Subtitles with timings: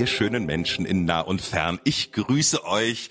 [0.00, 1.78] Ihr schönen Menschen in nah und fern.
[1.84, 3.10] Ich grüße euch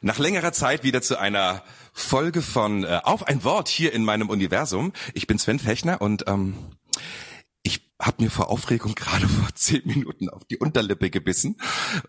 [0.00, 4.30] nach längerer Zeit wieder zu einer Folge von äh, Auf ein Wort hier in meinem
[4.30, 4.92] Universum.
[5.12, 6.54] Ich bin Sven Fechner und ähm,
[7.64, 11.56] ich habe mir vor Aufregung gerade vor zehn Minuten auf die Unterlippe gebissen,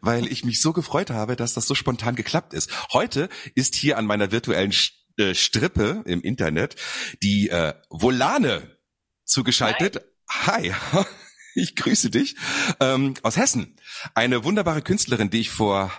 [0.01, 2.69] weil ich mich so gefreut habe, dass das so spontan geklappt ist.
[2.93, 6.75] Heute ist hier an meiner virtuellen St äh, Strippe im Internet
[7.23, 8.77] die äh, Volane
[9.25, 10.05] zugeschaltet.
[10.29, 10.75] Hi.
[11.55, 12.35] Ich grüße dich
[12.79, 13.75] ähm, aus Hessen.
[14.15, 15.91] Eine wunderbare Künstlerin, die ich vor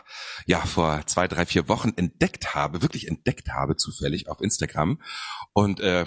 [0.46, 5.00] ja vor zwei, drei, vier Wochen entdeckt habe, wirklich entdeckt habe, zufällig auf Instagram.
[5.52, 6.06] Und äh,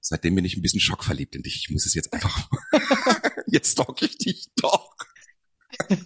[0.00, 1.56] seitdem bin ich ein bisschen schockverliebt in dich.
[1.56, 2.48] Ich muss es jetzt einfach.
[3.46, 4.94] jetzt stalk ich dich doch.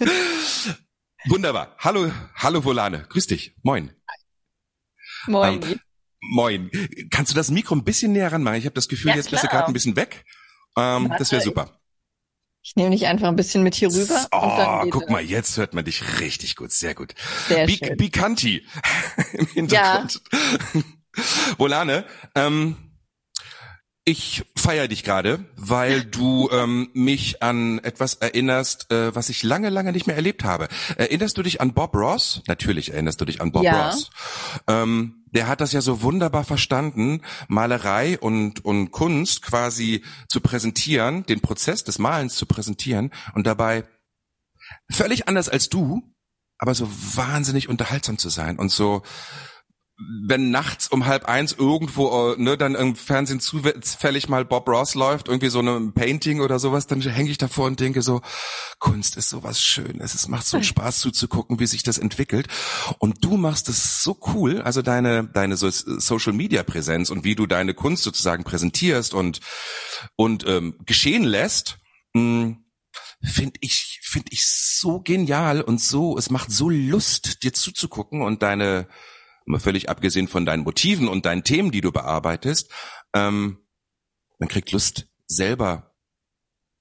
[1.27, 1.75] Wunderbar.
[1.79, 3.07] Hallo, hallo Volane.
[3.09, 3.57] Grüß dich.
[3.63, 3.91] Moin.
[5.27, 5.63] Moin.
[5.63, 5.81] Ähm,
[6.21, 6.71] moin.
[7.11, 8.59] Kannst du das Mikro ein bisschen näher ranmachen?
[8.59, 9.63] Ich habe das Gefühl, Ja, jetzt bist du klar.
[9.63, 10.25] gerade ein bisschen weg.
[10.77, 11.81] Ähm, das wäre super.
[12.67, 14.27] Ich nehme dich einfach ein bisschen mit hier rüber.
[14.33, 17.15] und dann Oh, guck mal, jetzt hört man dich richtig gut, sehr gut.
[17.47, 17.97] Sehr Bi schön.
[17.97, 18.67] Bicanti
[19.35, 20.21] im Hintergrund.
[21.59, 22.77] Volane, ähm,
[24.09, 29.69] ich feiere dich gerade, weil du ähm, mich an etwas erinnerst, äh, was ich lange,
[29.69, 30.69] lange nicht mehr erlebt habe.
[30.97, 32.41] Erinnerst du dich an Bob Ross?
[32.47, 33.89] Natürlich erinnerst du dich an Bob Ja.
[33.89, 34.11] Ross.
[34.69, 41.27] Ähm, der hat das ja so wunderbar verstanden, Malerei und, und Kunst quasi zu präsentieren,
[41.27, 43.85] den Prozess des Malens zu präsentieren und dabei
[44.89, 46.15] völlig anders als du,
[46.59, 49.03] aber so wahnsinnig unterhaltsam zu sein und so,
[49.99, 54.95] wenn nachts um halb eins irgendwo, äh, ne, dann im Fernsehen zufällig mal Bob Ross
[54.95, 58.21] läuft, irgendwie so ein Painting oder sowas, dann hänge ich davor und denke so,
[58.79, 62.49] Kunst ist sowas Schönes, es macht so Spaß zuzugucken, wie sich das entwickelt.
[62.99, 67.35] Und du machst es so cool, also deine, deine so Social Media Präsenz und wie
[67.35, 69.41] du deine Kunst sozusagen präsentierst und,
[70.15, 71.79] und ähm, geschehen lässt,
[72.13, 72.57] mh,
[73.23, 78.43] finde ich, finde ich so genial und so, es macht so Lust, dir zuzugucken und
[78.43, 78.89] deine,
[79.47, 82.71] mal völlig abgesehen von deinen Motiven und deinen Themen, die du bearbeitest,
[83.15, 83.59] ähm,
[84.39, 85.95] man kriegt Lust, selber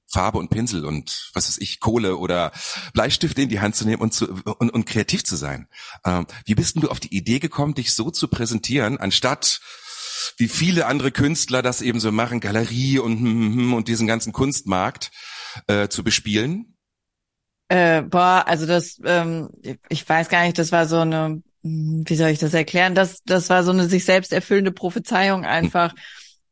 [0.07, 2.51] Farbe und Pinsel und was weiß ich, Kohle oder
[2.93, 4.27] Bleistifte in die Hand zu nehmen und, zu,
[4.59, 5.67] und, und kreativ zu sein.
[6.05, 9.61] Ähm, wie bist denn du auf die Idee gekommen, dich so zu präsentieren, anstatt
[10.37, 14.07] wie viele andere Künstler das eben so machen, Galerie und, hm, hm, hm, und diesen
[14.07, 15.11] ganzen Kunstmarkt
[15.67, 16.77] äh, zu bespielen?
[17.67, 19.49] Äh, boah, also das, ähm,
[19.89, 22.93] ich weiß gar nicht, das war so eine, wie soll ich das erklären?
[22.93, 25.95] Das, das war so eine sich selbst erfüllende Prophezeiung einfach.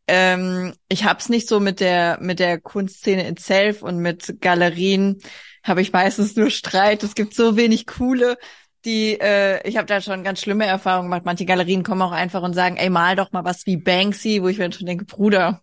[0.07, 5.21] Ähm, ich hab's nicht so mit der mit der Kunstszene itself und mit Galerien
[5.63, 7.03] habe ich meistens nur Streit.
[7.03, 8.37] Es gibt so wenig coole,
[8.85, 11.25] die äh, ich habe da schon ganz schlimme Erfahrungen gemacht.
[11.25, 14.47] Manche Galerien kommen auch einfach und sagen, ey, mal doch mal was wie Banksy, wo
[14.47, 15.61] ich mir schon denke, Bruder.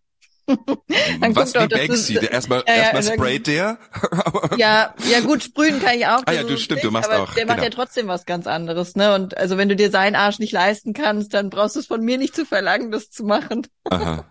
[1.21, 2.15] Dann Was guck wie doch, dass du- Banksy?
[2.15, 3.79] Der erstmal Ja, ja, erstmal dann- sprayt der.
[4.57, 6.23] Ja, ja gut, sprühen kann ich auch.
[6.27, 7.65] Ah ja, du ist stimmt, nicht, du machst auch, Der macht genau.
[7.69, 9.15] ja trotzdem was ganz anderes, ne?
[9.15, 12.01] Und also wenn du dir seinen Arsch nicht leisten kannst, dann brauchst du es von
[12.03, 13.67] mir nicht zu verlangen, das zu machen.
[13.89, 14.25] Aha.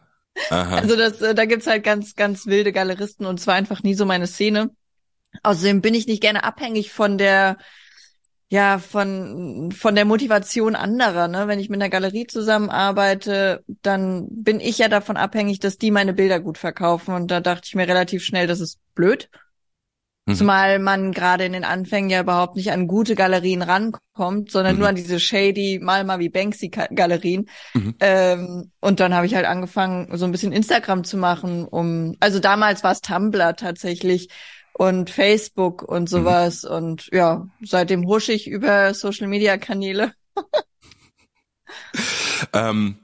[0.50, 0.76] Aha.
[0.78, 3.94] Also das, äh, da gibt's halt ganz, ganz wilde Galeristen und es war einfach nie
[3.96, 4.70] so meine Szene.
[5.44, 7.58] Außerdem bin ich nicht gerne abhängig von der,
[8.52, 11.48] ja, von, von der Motivation anderer, ne?
[11.48, 16.14] Wenn ich mit einer Galerie zusammenarbeite, dann bin ich ja davon abhängig, dass die meine
[16.14, 17.14] Bilder gut verkaufen.
[17.14, 19.30] Und da dachte ich mir relativ schnell, das ist blöd.
[20.26, 20.36] Mhm.
[20.36, 24.80] Zumal man gerade in den Anfängen ja überhaupt nicht an gute Galerien rankommt, sondern Mhm.
[24.80, 27.50] nur an diese shady, mal mal wie Banksy-Galerien.
[27.74, 27.96] Mhm.
[28.00, 32.40] Ähm, und dann habe ich halt angefangen, so ein bisschen Instagram zu machen, um, also
[32.40, 34.30] damals war es Tumblr tatsächlich
[34.80, 36.64] und Facebook und sowas.
[36.64, 40.14] Und ja, seitdem husche ich über Social Media Kanäle.
[42.54, 42.98] Ähm,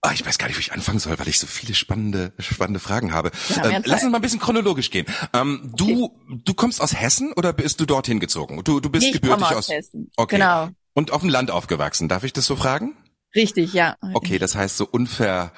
[0.00, 2.80] ah, ich weiß gar nicht, wo ich anfangen soll, weil ich so viele spannende, spannende
[2.80, 3.30] Fragen habe.
[3.50, 5.06] Ja, ähm, lass uns mal ein bisschen chronologisch gehen.
[5.34, 8.64] Ähm, du, du kommst aus Hessen oder bist du dorthin gezogen?
[8.64, 10.10] Du, du bist Nee, gebürtig aus, aus Hessen.
[10.16, 10.36] Okay.
[10.36, 10.70] Genau.
[10.94, 12.08] und auf dem Land aufgewachsen.
[12.08, 12.96] Darf ich das so fragen?
[13.36, 13.94] Richtig, ja.
[14.14, 15.52] Okay, das heißt so unver,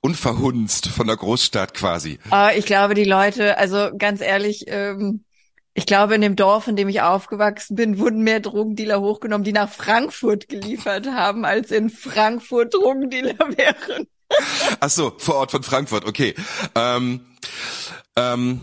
[0.00, 2.18] unverhunzt von der Großstadt quasi.
[2.30, 5.24] Aber ich glaube, die Leute, also ganz ehrlich, ähm,
[5.74, 9.52] ich glaube, in dem Dorf, in dem ich aufgewachsen bin, wurden mehr Drogendealer hochgenommen, die
[9.52, 14.08] nach Frankfurt geliefert haben, als in Frankfurt Drogendealer wären.
[14.80, 16.34] Ach so, vor Ort von Frankfurt, okay.
[16.74, 17.20] Ähm,
[18.16, 18.60] ähm,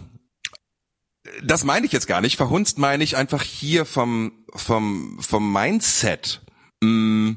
[1.43, 2.38] das meine ich jetzt gar nicht.
[2.38, 6.41] Verhunzt meine ich einfach hier vom, vom, vom Mindset.
[6.81, 7.31] Mm,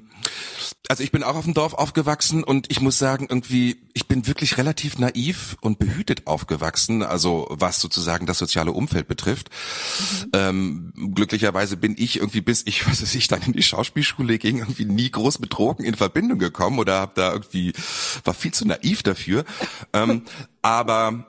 [0.86, 4.26] also ich bin auch auf dem Dorf aufgewachsen und ich muss sagen, irgendwie, ich bin
[4.26, 9.50] wirklich relativ naiv und behütet aufgewachsen, also was sozusagen das soziale Umfeld betrifft.
[10.00, 10.30] Mhm.
[10.32, 14.58] Ähm, glücklicherweise bin ich irgendwie bis ich, was weiß ich, dann in die Schauspielschule ging,
[14.58, 17.72] irgendwie nie groß mit Drogen in Verbindung gekommen oder hab da irgendwie,
[18.24, 19.44] war viel zu naiv dafür.
[19.92, 20.22] ähm,
[20.62, 21.26] aber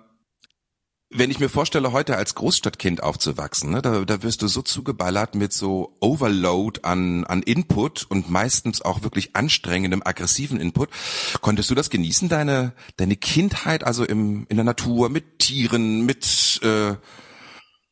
[1.12, 5.34] wenn ich mir vorstelle, heute als Großstadtkind aufzuwachsen, ne, da, da wirst du so zugeballert
[5.34, 10.90] mit so Overload an, an Input und meistens auch wirklich anstrengendem, aggressiven Input.
[11.42, 16.60] Konntest du das genießen, deine, deine Kindheit, also im, in der Natur, mit Tieren, mit
[16.64, 16.96] äh,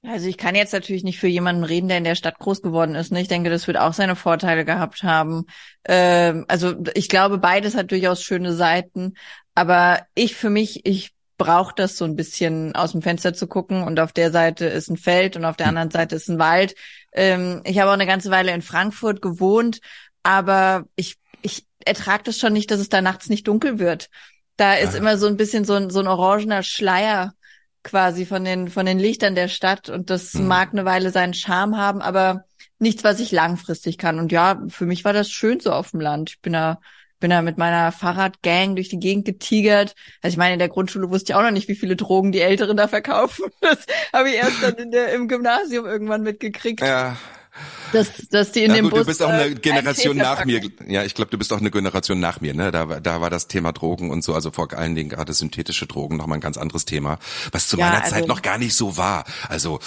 [0.04, 2.96] also ich kann jetzt natürlich nicht für jemanden reden, der in der Stadt groß geworden
[2.96, 3.12] ist.
[3.12, 3.20] Ne?
[3.20, 5.48] Ich denke, das wird auch seine Vorteile gehabt haben.
[5.86, 9.16] Ähm, also ich glaube, beides hat durchaus schöne Seiten.
[9.54, 13.84] Aber ich für mich, ich braucht das so ein bisschen aus dem Fenster zu gucken
[13.84, 15.70] und auf der Seite ist ein Feld und auf der hm.
[15.72, 16.76] anderen Seite ist ein Wald.
[17.14, 19.80] Ähm, ich habe auch eine ganze Weile in Frankfurt gewohnt,
[20.24, 24.10] aber ich, ich ertrage das schon nicht, dass es da nachts nicht dunkel wird.
[24.58, 25.00] Da ist ja.
[25.00, 27.34] immer so ein bisschen so ein, so ein orangener Schleier
[27.84, 30.48] quasi von den, von den Lichtern der Stadt und das mhm.
[30.48, 32.44] mag eine Weile seinen Charme haben, aber
[32.80, 34.20] nichts, was ich langfristig kann.
[34.20, 36.32] Und ja, für mich war das schön so auf dem Land.
[36.32, 36.80] Ich bin da
[37.20, 39.96] bin da mit meiner Fahrradgang durch die Gegend getigert.
[40.22, 42.42] Also ich meine, in der Grundschule wusste ich auch noch nicht, wie viele Drogen die
[42.42, 43.46] Älteren da verkaufen.
[43.62, 43.80] Das
[44.14, 46.82] habe ich erst dann in der, im Gymnasium irgendwann mitgekriegt.
[46.82, 47.18] Ja.
[47.92, 50.46] Dass, dass die in ja, dem gut, Bus, du bist auch eine äh, Generation nach
[50.46, 50.62] mir.
[50.88, 52.54] Ja, ich glaube, du bist auch eine Generation nach mir.
[52.54, 55.88] Ne, da, da war das Thema Drogen und so, also vor allen Dingen gerade synthetische
[55.88, 57.18] Drogen noch mal ein ganz anderes Thema,
[57.52, 59.26] was zu ja, meiner also, Zeit noch gar nicht so war.
[59.48, 59.80] Also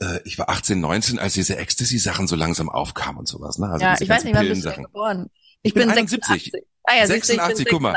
[0.00, 3.58] äh, ich war 18, 19, als diese Ecstasy-Sachen so langsam aufkamen und sowas.
[3.58, 3.68] Ne?
[3.68, 5.30] Also ja, ich weiß nicht, wann bist du geboren?
[5.64, 6.52] Ich, bin, bin 71.
[6.52, 6.64] 86.
[6.86, 7.96] Ah ja, 86, guck mal.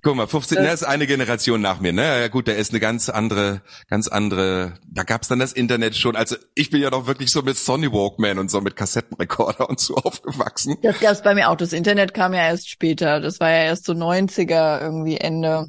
[0.00, 2.20] Guck mal, 15, das ist eine Generation nach mir, ne?
[2.20, 6.14] Ja gut, da ist eine ganz andere, ganz andere, da gab's dann das Internet schon.
[6.14, 9.80] Also ich bin ja doch wirklich so mit Sony Walkman und so mit Kassettenrekorder und
[9.80, 10.76] so aufgewachsen.
[10.82, 11.56] Das gab's bei mir auch.
[11.56, 13.18] Das Internet kam ja erst später.
[13.18, 15.66] Das war ja erst so 90er irgendwie Ende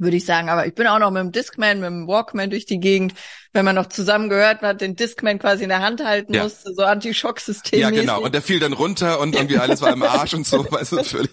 [0.00, 0.48] würde ich sagen.
[0.48, 3.14] Aber ich bin auch noch mit dem Discman, mit dem Walkman durch die Gegend,
[3.52, 6.42] wenn man noch zusammen gehört hat, den Discman quasi in der Hand halten ja.
[6.42, 7.80] musste, so Anti-Schock-System.
[7.80, 8.22] Ja, genau.
[8.22, 10.66] Und der fiel dann runter und irgendwie alles war im Arsch und so.
[10.70, 11.30] Weißt du, völlig.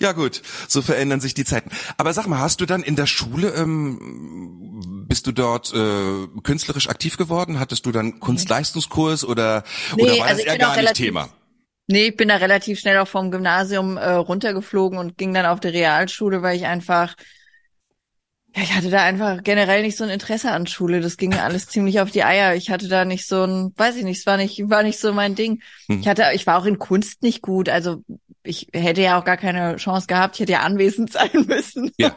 [0.00, 1.70] Ja gut, so verändern sich die Zeiten.
[1.96, 6.88] Aber sag mal, hast du dann in der Schule, ähm, bist du dort äh, künstlerisch
[6.88, 7.60] aktiv geworden?
[7.60, 9.62] Hattest du dann Kunstleistungskurs oder,
[9.96, 11.28] nee, oder war also das eher gar nicht Thema?
[11.90, 15.60] Nee, ich bin da relativ schnell auch vom Gymnasium äh, runtergeflogen und ging dann auf
[15.60, 17.14] die Realschule, weil ich einfach
[18.56, 21.00] ja, ich hatte da einfach generell nicht so ein Interesse an Schule.
[21.00, 22.54] Das ging mir alles ziemlich auf die Eier.
[22.54, 25.12] Ich hatte da nicht so ein, weiß ich nicht, es war nicht, war nicht so
[25.12, 25.60] mein Ding.
[25.86, 26.00] Hm.
[26.00, 27.68] Ich hatte, ich war auch in Kunst nicht gut.
[27.68, 28.02] Also
[28.42, 30.36] ich hätte ja auch gar keine Chance gehabt.
[30.36, 31.92] Ich hätte ja anwesend sein müssen.
[31.98, 32.16] Ja.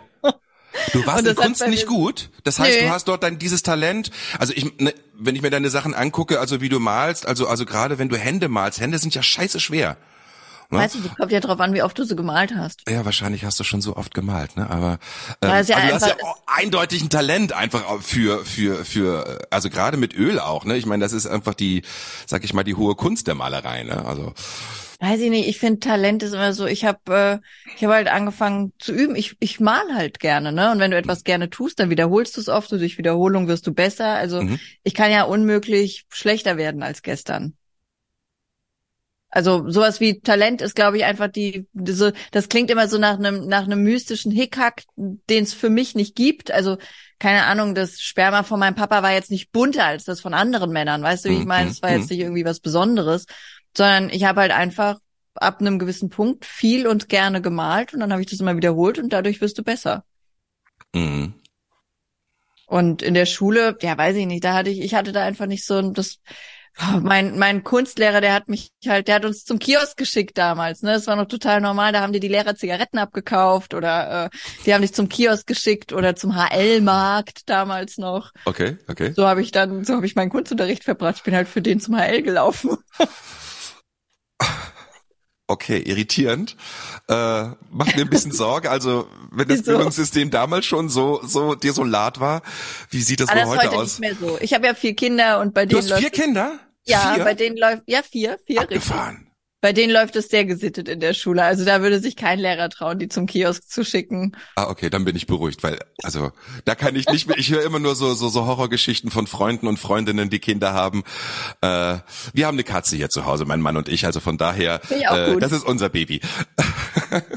[0.93, 2.29] Du warst in Kunst nicht gut.
[2.45, 2.87] Das heißt, nee.
[2.87, 4.09] du hast dort dann dieses Talent.
[4.39, 7.65] Also ich, ne, wenn ich mir deine Sachen angucke, also wie du malst, also also
[7.65, 9.97] gerade wenn du Hände malst, Hände sind ja scheiße schwer.
[10.71, 10.79] Ne?
[10.79, 12.89] Weiß ich, kommt ja drauf an, wie oft du so gemalt hast.
[12.89, 14.69] Ja, wahrscheinlich hast du schon so oft gemalt, ne?
[14.69, 14.99] Aber
[15.41, 16.15] ähm, ja also du hast ja
[16.47, 20.77] eindeutig ein Talent einfach für für für also gerade mit Öl auch, ne?
[20.77, 21.83] Ich meine, das ist einfach die,
[22.25, 24.05] sag ich mal, die hohe Kunst der Malerei, ne?
[24.05, 24.33] Also
[25.01, 28.07] weiß ich nicht, ich finde Talent ist immer so, ich habe äh, ich habe halt
[28.07, 29.15] angefangen zu üben.
[29.15, 30.71] Ich ich mal halt gerne, ne?
[30.71, 33.65] Und wenn du etwas gerne tust, dann wiederholst du es oft und durch Wiederholung wirst
[33.65, 34.13] du besser.
[34.13, 34.59] Also mhm.
[34.83, 37.55] ich kann ja unmöglich schlechter werden als gestern.
[39.31, 43.17] Also sowas wie Talent ist, glaube ich, einfach die, so, das klingt immer so nach
[43.17, 46.51] einem nach einem mystischen Hickhack, den es für mich nicht gibt.
[46.51, 46.77] Also
[47.17, 50.71] keine Ahnung, das Sperma von meinem Papa war jetzt nicht bunter als das von anderen
[50.71, 51.69] Männern, weißt du, wie ich meine?
[51.69, 52.17] Es war jetzt mhm.
[52.17, 53.25] nicht irgendwie was Besonderes,
[53.75, 54.99] sondern ich habe halt einfach
[55.35, 58.99] ab einem gewissen Punkt viel und gerne gemalt und dann habe ich das immer wiederholt
[58.99, 60.03] und dadurch wirst du besser.
[60.93, 61.35] Mhm.
[62.67, 65.45] Und in der Schule, ja, weiß ich nicht, da hatte ich, ich hatte da einfach
[65.45, 66.19] nicht so das
[67.01, 70.93] mein, mein Kunstlehrer, der hat mich halt, der hat uns zum Kiosk geschickt damals, ne?
[70.93, 71.91] Das war noch total normal.
[71.91, 75.93] Da haben dir die Lehrer Zigaretten abgekauft oder äh, die haben dich zum Kiosk geschickt
[75.93, 78.31] oder zum HL-Markt damals noch.
[78.45, 79.13] Okay, okay.
[79.15, 81.17] So habe ich dann, so habe ich meinen Kunstunterricht verbracht.
[81.17, 82.77] Ich bin halt für den zum HL gelaufen.
[85.51, 86.55] Okay, irritierend.
[87.09, 87.13] Äh,
[87.71, 88.71] macht mir ein bisschen Sorge.
[88.71, 89.71] Also, wenn das Wieso?
[89.71, 92.41] Bildungssystem damals schon so so desolat war,
[92.89, 93.99] wie sieht das Aber wohl das heute, heute aus?
[93.99, 94.37] Nicht mehr so.
[94.39, 96.59] Ich habe ja vier Kinder und bei denen du hast vier Kinder?
[96.85, 97.23] Ja, vier?
[97.25, 99.15] bei denen läuft ja vier, vier Abgefahren.
[99.15, 99.30] Richtig.
[99.61, 101.43] Bei denen läuft es sehr gesittet in der Schule.
[101.43, 104.35] Also da würde sich kein Lehrer trauen, die zum Kiosk zu schicken.
[104.55, 106.31] Ah, okay, dann bin ich beruhigt, weil also
[106.65, 107.37] da kann ich nicht mehr.
[107.37, 111.03] Ich höre immer nur so so so Horrorgeschichten von Freunden und Freundinnen, die Kinder haben.
[111.61, 111.99] Äh,
[112.33, 114.05] wir haben eine Katze hier zu Hause, mein Mann und ich.
[114.05, 116.21] Also von daher, äh, das ist unser Baby.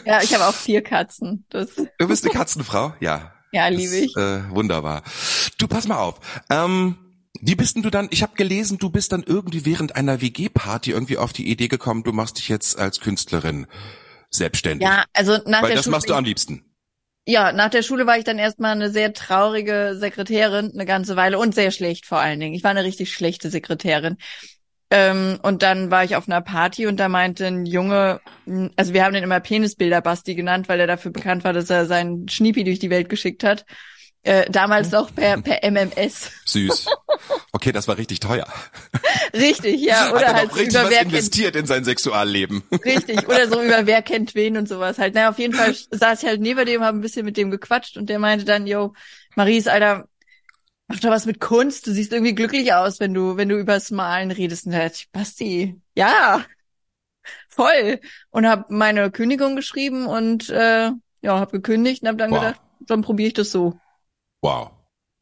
[0.05, 1.47] Ja, ich habe auch vier Katzen.
[1.51, 3.33] Das du bist eine Katzenfrau, ja.
[3.53, 4.17] Ja, liebe ich.
[4.17, 5.03] Äh, wunderbar.
[5.59, 6.21] Du pass mal auf.
[6.51, 6.97] Ähm,
[7.47, 10.93] Wie bist denn du dann, ich habe gelesen, du bist dann irgendwie während einer WG-Party
[10.93, 13.67] irgendwie auf die Idee gekommen, du machst dich jetzt als Künstlerin
[14.31, 14.89] selbstständig.
[14.89, 15.97] Ja, also nach Weil der das Schule.
[15.97, 16.65] machst du am liebsten.
[17.27, 21.39] Ja, nach der Schule war ich dann erstmal eine sehr traurige Sekretärin, eine ganze Weile
[21.39, 22.55] und sehr schlecht vor allen Dingen.
[22.55, 24.17] Ich war eine richtig schlechte Sekretärin.
[24.91, 28.95] Ähm, und dann war ich auf einer Party und da meinte ein Junge, mh, also
[28.95, 32.27] wir haben den immer Penisbilder Basti genannt, weil er dafür bekannt war, dass er seinen
[32.29, 33.67] Schniepi durch die Welt geschickt hat.
[34.23, 36.31] Äh, damals noch per, per MMS.
[36.47, 36.87] Süß.
[37.53, 38.47] Okay, das war richtig teuer.
[39.35, 40.11] Richtig, ja.
[40.15, 42.63] Hat Oder er halt richtig über was wer kennt investiert in sein Sexualleben.
[42.85, 45.15] Richtig, oder so über wer kennt wen und sowas halt.
[45.15, 47.97] Naja, auf jeden Fall saß ich halt neben dem, habe ein bisschen mit dem gequatscht
[47.97, 48.93] und der meinte dann, yo,
[49.37, 50.07] Maries, Alter,
[50.89, 51.87] mach doch was mit Kunst.
[51.87, 54.67] Du siehst irgendwie glücklich aus, wenn du, wenn du übers Malen redest.
[54.67, 56.45] Und da dachte ich, Basti, ja,
[57.49, 58.01] voll.
[58.31, 60.91] Und habe meine Kündigung geschrieben und äh,
[61.23, 62.35] ja, habe gekündigt und habe dann Wow.
[62.35, 63.79] gedacht, dann probiere ich das so.
[64.43, 64.74] Wow.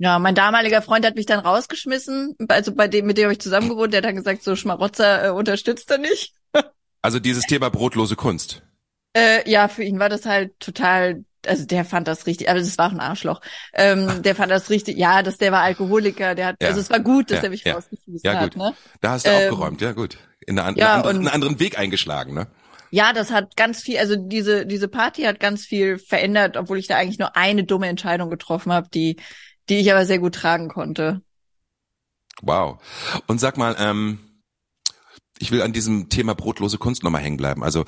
[0.03, 3.41] Ja, mein damaliger Freund hat mich dann rausgeschmissen, also bei dem, mit dem habe ich
[3.41, 6.35] zusammen gewohnt, der hat dann gesagt, so Schmarotzer äh, unterstützt er nicht.
[7.05, 8.63] Also dieses Thema brotlose Kunst.
[9.13, 12.79] Äh, ja, für ihn war das halt total, also der fand das richtig, aber das
[12.79, 13.41] war auch ein Arschloch.
[13.75, 16.69] Ähm, der fand das richtig, ja, dass der war Alkoholiker, der hat, Ja.
[16.69, 17.75] also es war gut, dass Ja, er mich ja.
[17.75, 18.57] rausgeschmissen Ja, hat, gut.
[18.57, 18.75] ne?
[19.01, 20.19] Da hast du Ähm, aufgeräumt, ja gut.
[20.47, 22.47] In einer, ja, anderen, und- einen anderen Weg eingeschlagen, ne?
[22.91, 26.87] Ja, das hat ganz viel, also diese, diese Party hat ganz viel verändert, obwohl ich
[26.89, 29.17] da eigentlich nur eine dumme Entscheidung getroffen habe, die,
[29.73, 31.23] die ich aber sehr gut tragen konnte.
[32.43, 32.79] Wow.
[33.27, 34.19] Und sag mal, ähm,
[35.39, 37.65] ich will an diesem Thema brotlose Kunst nochmal hängen bleiben.
[37.65, 37.85] Also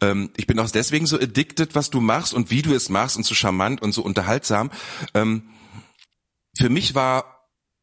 [0.00, 3.18] ähm, ich bin auch deswegen so addicted, was du machst und wie du es machst
[3.18, 4.70] und so charmant und so unterhaltsam.
[5.12, 5.50] Ähm,
[6.56, 7.35] für mich war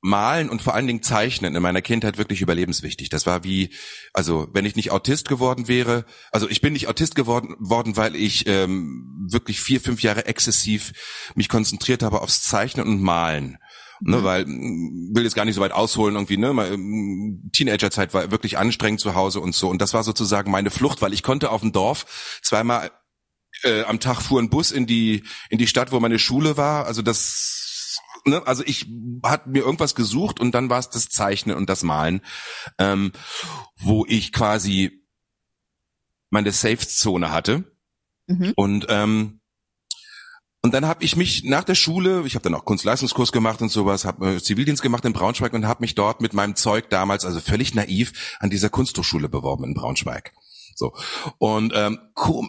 [0.03, 3.07] Malen und vor allen Dingen Zeichnen in meiner Kindheit wirklich überlebenswichtig.
[3.07, 3.69] Das war wie,
[4.12, 8.17] also wenn ich nicht Autist geworden wäre, also ich bin nicht Autist geworden, worden, weil
[8.17, 10.91] ich ähm, wirklich vier, fünf Jahre exzessiv
[11.36, 13.57] mich konzentriert habe aufs Zeichnen und Malen.
[14.01, 18.31] Ne, weil mm, will jetzt gar nicht so weit ausholen irgendwie, ne, mm, Teenagerzeit war
[18.31, 21.50] wirklich anstrengend zu Hause und so und das war sozusagen meine Flucht, weil ich konnte
[21.51, 22.91] auf dem Dorf zweimal
[23.63, 26.86] äh, am Tag fuhr ein Bus in die in die Stadt, wo meine Schule war,
[26.86, 27.62] also das
[28.25, 28.87] ne, also ich
[29.23, 32.21] hat mir irgendwas gesucht und dann war es das Zeichnen und das Malen,
[32.77, 33.11] ähm,
[33.75, 35.05] wo ich quasi
[36.29, 37.63] meine Safe Zone hatte
[38.27, 38.53] Mhm.
[38.55, 39.41] und ähm,
[40.61, 43.67] und dann habe ich mich nach der Schule, ich habe dann auch Kunstleistungskurs gemacht und
[43.67, 47.25] sowas, habe äh, Zivildienst gemacht in Braunschweig und habe mich dort mit meinem Zeug damals,
[47.25, 50.31] also völlig naiv, an dieser Kunsthochschule beworben in Braunschweig.
[50.83, 50.93] So
[51.37, 51.99] und ähm,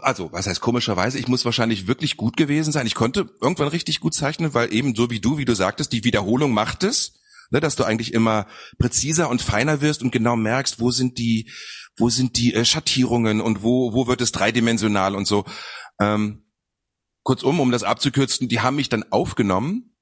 [0.02, 2.86] also was heißt komischerweise, ich muss wahrscheinlich wirklich gut gewesen sein.
[2.86, 6.02] Ich konnte irgendwann richtig gut zeichnen, weil eben so wie du, wie du sagtest, die
[6.02, 8.46] Wiederholung macht es, ne, dass du eigentlich immer
[8.78, 11.48] präziser und feiner wirst und genau merkst, wo sind die,
[11.96, 15.44] wo sind die äh, Schattierungen und wo wo wird es dreidimensional und so.
[16.00, 16.44] Ähm,
[17.22, 19.93] kurzum, um das abzukürzen, die haben mich dann aufgenommen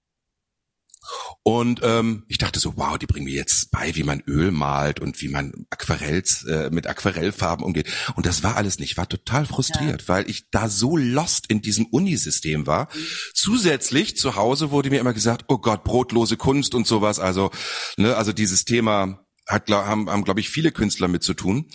[1.43, 5.01] und ähm, ich dachte so, wow, die bringen mir jetzt bei, wie man Öl malt
[5.01, 7.89] und wie man Aquarells äh, mit Aquarellfarben umgeht.
[8.15, 8.93] Und das war alles nicht.
[8.93, 12.89] Ich war total frustriert, weil ich da so lost in diesem Unisystem war.
[13.35, 17.19] Zusätzlich zu Hause wurde mir immer gesagt, oh Gott, brotlose Kunst und sowas.
[17.19, 17.51] Also,
[17.97, 21.69] ne, also dieses Thema hat, glaub, haben, haben glaube ich, viele Künstler mit zu tun.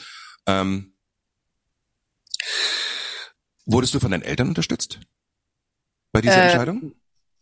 [0.46, 0.94] Ähm,
[3.66, 5.00] wurdest du von deinen Eltern unterstützt?
[6.14, 6.94] Bei dieser Äh, Entscheidung?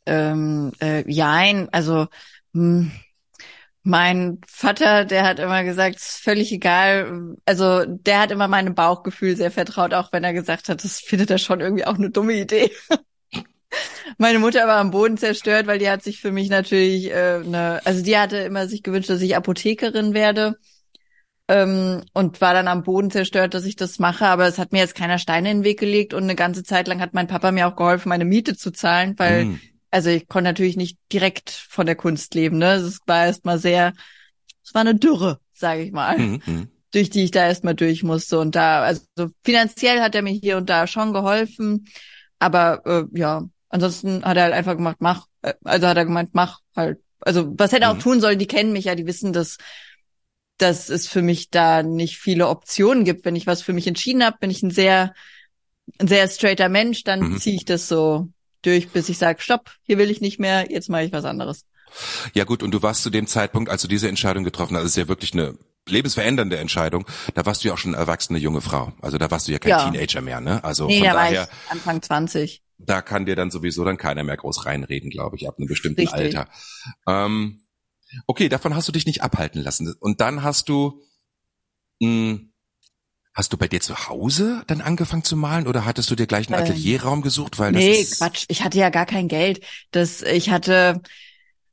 [0.05, 2.07] Ähm, äh, jein, also
[2.53, 2.91] hm,
[3.83, 7.35] mein Vater, der hat immer gesagt, es ist völlig egal.
[7.45, 11.29] Also der hat immer meinem Bauchgefühl sehr vertraut, auch wenn er gesagt hat, das findet
[11.29, 12.71] er schon irgendwie auch eine dumme Idee.
[14.17, 17.81] Meine Mutter war am Boden zerstört, weil die hat sich für mich natürlich äh, eine,
[17.85, 20.55] also die hatte immer sich gewünscht, dass ich Apothekerin werde
[21.47, 24.25] ähm, und war dann am Boden zerstört, dass ich das mache.
[24.25, 26.87] Aber es hat mir jetzt keiner Steine in den Weg gelegt und eine ganze Zeit
[26.87, 29.59] lang hat mein Papa mir auch geholfen, meine Miete zu zahlen, weil Hm.
[29.91, 32.73] Also ich konnte natürlich nicht direkt von der Kunst leben, ne?
[32.75, 33.93] Es war erstmal sehr,
[34.63, 36.69] es war eine Dürre, sage ich mal, Hm, hm.
[36.91, 38.39] durch die ich da erstmal durch musste.
[38.39, 39.03] Und da, also
[39.43, 41.87] finanziell hat er mir hier und da schon geholfen,
[42.39, 45.27] aber äh, ja, ansonsten hat er halt einfach gemacht, mach.
[45.41, 46.99] Äh, Also hat er gemeint, mach halt.
[47.21, 48.01] Also was hätte er auch Mhm.
[48.01, 49.57] tun sollen, die kennen mich ja, die wissen, dass
[50.57, 53.25] dass es für mich da nicht viele Optionen gibt.
[53.25, 55.13] Wenn ich was für mich entschieden habe, bin ich ein sehr,
[55.99, 57.37] ein sehr straighter Mensch, dann Mhm.
[57.37, 58.29] ziehe ich das so
[58.65, 61.65] durch, bis ich sage, stopp, hier will ich nicht mehr, jetzt mache ich was anderes.
[62.33, 64.91] Ja gut, und du warst zu dem Zeitpunkt, als du diese Entscheidung getroffen hast, das
[64.91, 65.57] ist ja wirklich eine
[65.87, 67.05] lebensverändernde Entscheidung,
[67.35, 68.91] da warst du ja auch schon eine erwachsene junge Frau.
[69.01, 69.89] Also da warst du ja kein Ja.
[69.89, 70.63] Teenager mehr, ne?
[70.63, 72.63] Also nee, von da war daher, ich Anfang 20.
[72.79, 76.01] da kann dir dann sowieso dann keiner mehr groß reinreden, glaube ich, ab einem bestimmten
[76.01, 76.19] Richtig.
[76.37, 76.49] Alter.
[77.07, 77.61] Ähm,
[78.25, 79.93] okay, davon hast du dich nicht abhalten lassen.
[79.99, 81.01] Und dann hast du,
[82.01, 82.39] mh,
[83.35, 86.47] hast du bei dir zu Hause dann angefangen zu malen oder hattest du dir gleich
[86.47, 87.59] einen Ähm, Atelierraum gesucht?
[87.59, 89.65] Weil das Nee, ist, Quatsch, ich hatte ja gar kein Geld.
[89.91, 91.01] Das, ich hatte,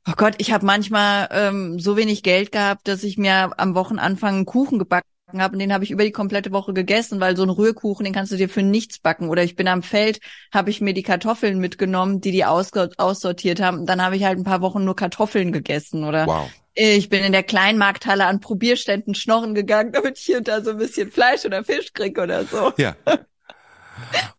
[0.07, 4.35] Oh Gott, ich habe manchmal ähm, so wenig Geld gehabt, dass ich mir am Wochenanfang
[4.37, 5.05] einen Kuchen gebacken
[5.37, 8.13] habe und den habe ich über die komplette Woche gegessen, weil so ein Rührkuchen, den
[8.13, 9.29] kannst du dir für nichts backen.
[9.29, 10.19] Oder ich bin am Feld,
[10.53, 13.85] habe ich mir die Kartoffeln mitgenommen, die die aus, aussortiert haben.
[13.87, 16.03] Dann habe ich halt ein paar Wochen nur Kartoffeln gegessen.
[16.05, 16.53] Oder Wow.
[16.75, 20.71] Ich bin in der Kleinmarkthalle an Probierständen schnorren gegangen, damit ich hier und da so
[20.71, 22.73] ein bisschen Fleisch oder Fisch krieg oder so.
[22.77, 22.95] Ja.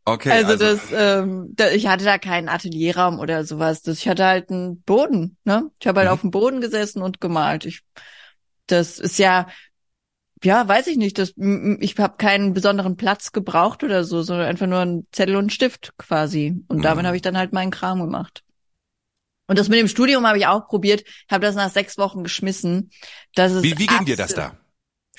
[0.06, 0.30] Okay.
[0.32, 3.82] Also, das, ähm, da, ich hatte da keinen Atelierraum oder sowas.
[3.82, 5.70] Das, ich hatte halt einen Boden, ne?
[5.80, 6.14] Ich habe halt Mhm.
[6.14, 7.64] auf dem Boden gesessen und gemalt.
[7.66, 7.82] Ich,
[8.66, 9.48] das ist ja,
[10.42, 11.18] ja, weiß ich nicht.
[11.18, 15.44] Das, ich habe keinen besonderen Platz gebraucht oder so, sondern einfach nur einen Zettel und
[15.44, 16.54] einen Stift quasi.
[16.68, 17.06] Und damit Mhm.
[17.06, 18.42] habe ich dann halt meinen Kram gemacht.
[19.46, 22.90] Und das mit dem Studium habe ich auch probiert, habe das nach sechs Wochen geschmissen.
[23.34, 24.58] Das ist wie, wie ging dir das da?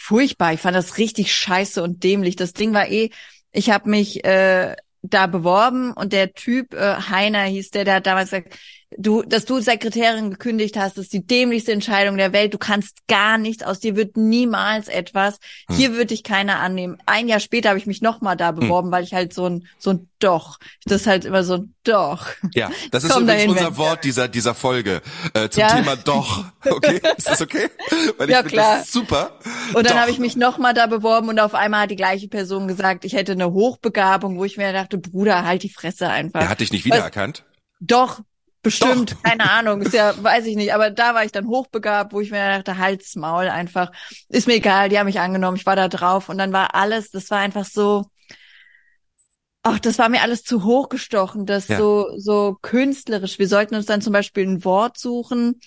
[0.05, 0.53] furchtbar.
[0.53, 2.35] Ich fand das richtig scheiße und dämlich.
[2.35, 3.09] Das Ding war eh,
[3.51, 8.07] ich habe mich äh, da beworben und der Typ, äh, Heiner hieß der, der hat
[8.07, 8.57] damals gesagt,
[8.97, 12.53] du, dass du Sekretärin gekündigt hast, ist die dämlichste Entscheidung der Welt.
[12.53, 15.39] Du kannst gar nichts, aus dir wird niemals etwas.
[15.67, 15.75] Hm.
[15.75, 16.97] Hier wird dich keiner annehmen.
[17.05, 19.91] Ein Jahr später habe ich mich nochmal da beworben, weil ich halt so ein so
[19.91, 20.57] ein Doch.
[20.85, 22.27] Das ist halt immer so ein Doch.
[22.53, 25.01] Ja, das ist Komm übrigens dahin, unser wenn- Wort dieser, dieser Folge
[25.33, 25.67] äh, zum Ja.
[25.75, 26.45] Thema doch.
[26.65, 27.69] Okay, ist das okay?
[28.17, 28.77] Weil Ja, ich klar.
[28.79, 29.39] das super.
[29.73, 32.67] Und dann habe ich mich nochmal da beworben und auf einmal hat die gleiche Person
[32.67, 36.41] gesagt, ich hätte eine Hochbegabung, wo ich mir dachte, Bruder, halt die Fresse einfach.
[36.41, 37.43] Er hat dich nicht wiedererkannt.
[37.81, 38.21] Doch,
[38.65, 39.23] bestimmt, Doch.
[39.23, 42.31] keine Ahnung, ist ja, weiß ich nicht, aber da war ich dann hochbegabt, wo ich
[42.31, 43.91] mir dachte, halt's Maul einfach.
[44.27, 47.11] Ist mir egal, die haben mich angenommen, ich war da drauf und dann war alles,
[47.11, 48.05] das war einfach so,
[49.63, 51.77] ach, das war mir alles zu hochgestochen, das Ja.
[51.77, 53.39] so, so künstlerisch.
[53.39, 55.59] Wir sollten uns dann zum Beispiel ein Wort suchen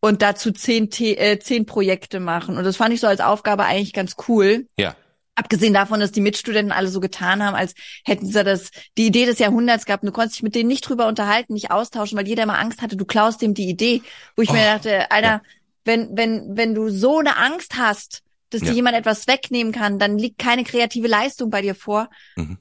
[0.00, 2.56] und dazu zehn, äh, zehn Projekte machen.
[2.56, 4.66] Und das fand ich so als Aufgabe eigentlich ganz cool.
[4.78, 4.94] Ja.
[5.36, 7.74] Abgesehen davon, dass die Mitstudenten alle so getan haben, als
[8.04, 10.04] hätten sie das, die Idee des Jahrhunderts gehabt.
[10.04, 12.96] Du konntest dich mit denen nicht drüber unterhalten, nicht austauschen, weil jeder immer Angst hatte,
[12.96, 14.02] du klaust dem die Idee.
[14.36, 15.42] Wo ich mir Oh, dachte, Alter, ja.
[15.84, 18.68] wenn, wenn, wenn du so eine Angst hast, dass Ja.
[18.68, 22.08] dir jemand etwas wegnehmen kann, dann liegt keine kreative Leistung bei dir vor.
[22.36, 22.58] Mhm.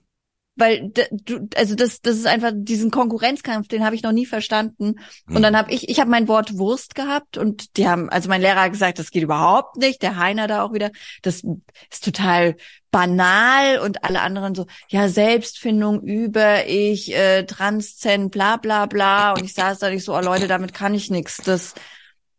[0.56, 5.00] Weil du, also das, das ist einfach diesen Konkurrenzkampf, den habe ich noch nie verstanden.
[5.26, 5.36] Mhm.
[5.36, 8.42] Und dann habe ich, ich habe mein Wort Wurst gehabt und die haben, also mein
[8.42, 10.04] Lehrer hat gesagt, das geht überhaupt nicht.
[10.04, 10.92] Der Heiner da auch wieder,
[11.24, 11.44] das
[11.92, 12.56] ist total
[12.92, 19.32] banal und alle anderen so, ja Selbstfindung über ich, äh, Transzen, bla bla bla.
[19.34, 21.38] Und ich saß da nicht so, oh Leute, damit kann ich nix.
[21.38, 21.74] Das,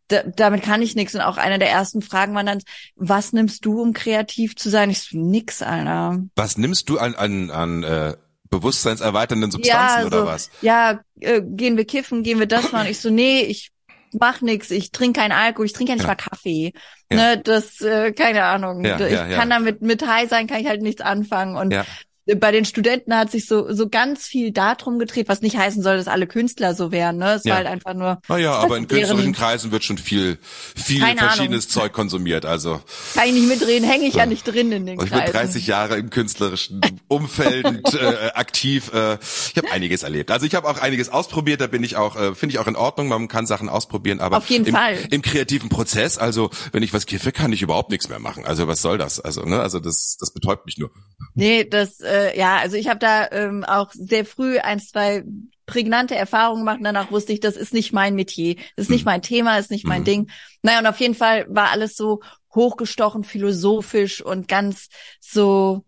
[0.07, 1.15] da, damit kann ich nix.
[1.15, 2.61] Und auch eine der ersten Fragen war dann,
[2.95, 4.89] was nimmst du, um kreativ zu sein?
[4.89, 6.19] Ich so, nix, Alter.
[6.35, 8.15] Was nimmst du an, an, an äh,
[8.49, 10.49] bewusstseinserweiternden Substanzen oder so, was?
[10.61, 12.87] Ja, äh, gehen wir kiffen, gehen wir das machen.
[12.89, 13.71] Ich so, nee, ich
[14.19, 16.09] mach nix, ich trinke keinen Alkohol, ich trinke ja nicht Ja.
[16.09, 16.73] mal Kaffee.
[17.11, 17.17] Ja.
[17.17, 18.83] Ne, das, äh, keine Ahnung.
[18.83, 19.37] Ja, ich ja, ja.
[19.37, 21.55] kann damit mit High sein, kann ich halt nichts anfangen.
[21.55, 21.85] Und Ja.
[22.39, 25.97] Bei den Studenten hat sich so, so ganz viel darum gedreht, was nicht heißen soll,
[25.97, 27.17] dass alle Künstler so wären.
[27.17, 27.33] Ne?
[27.33, 27.51] Es Ja.
[27.51, 30.39] war halt einfach nur, Naja, aber in künstlerischen Kreisen wird schon viel,
[30.75, 31.69] viel verschiedenes Ahnung.
[31.69, 32.45] Zeug konsumiert.
[32.45, 32.81] Also
[33.13, 35.33] kann ich nicht mitreden, hänge ich ja nicht drin in den ich bin Kreisen.
[35.33, 38.91] 30 Jahre im künstlerischen Umfeld äh, aktiv.
[38.91, 39.15] Äh,
[39.51, 40.31] ich habe einiges erlebt.
[40.31, 41.61] Also ich habe auch einiges ausprobiert.
[41.61, 43.07] Da bin ich auch, äh, finde ich auch in Ordnung.
[43.07, 44.97] Man kann Sachen ausprobieren, aber Auf jeden im, Fall.
[45.11, 48.45] im kreativen Prozess, also wenn ich was kiffe, kann ich überhaupt nichts mehr machen.
[48.45, 49.19] Also was soll das?
[49.19, 50.89] Also ne, also das, das betäubt mich nur.
[51.35, 55.23] Nee, das, äh, ja, also ich habe da ähm, auch sehr früh ein, zwei
[55.65, 59.11] prägnante Erfahrungen gemacht danach wusste ich, das ist nicht mein Metier, das ist nicht Mhm.
[59.11, 60.05] mein Thema, ist nicht mein Mhm.
[60.05, 60.31] Ding.
[60.61, 62.21] Naja, und auf jeden Fall war alles so
[62.53, 65.83] hochgestochen, philosophisch und ganz so,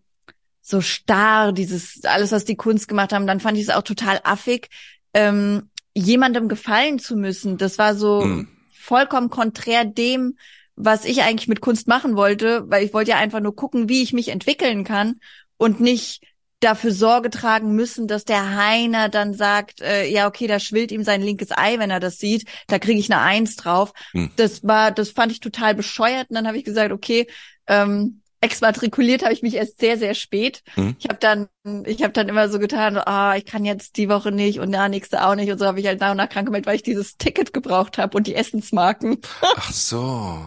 [0.61, 3.27] so starr, dieses, alles, was die Kunst gemacht haben.
[3.27, 4.69] Dann fand ich es auch total affig,
[5.13, 7.57] ähm, jemandem gefallen zu müssen.
[7.57, 8.47] Das war so Mhm.
[8.73, 10.37] vollkommen konträr dem,
[10.75, 14.03] was ich eigentlich mit Kunst machen wollte, weil ich wollte ja einfach nur gucken, wie
[14.03, 15.19] ich mich entwickeln kann
[15.57, 16.21] und nicht
[16.59, 21.03] dafür Sorge tragen müssen, dass der Heiner dann sagt, äh, ja okay, da schwillt ihm
[21.03, 23.93] sein linkes Ei, wenn er das sieht, da kriege ich eine Eins drauf.
[24.11, 24.31] Hm.
[24.37, 27.27] Das war, das fand ich total bescheuert und dann habe ich gesagt, okay,
[27.67, 30.63] ähm, exmatrikuliert habe ich mich erst sehr sehr spät.
[30.73, 30.95] Hm.
[30.99, 31.47] Ich habe dann,
[31.85, 34.89] ich habe dann immer so getan, ah, ich kann jetzt die Woche nicht und ja
[34.89, 36.83] nächste auch nicht und so habe ich halt nach und nach krank gemeldet, weil ich
[36.83, 39.17] dieses Ticket gebraucht habe und die Essensmarken.
[39.41, 40.39] Ach so.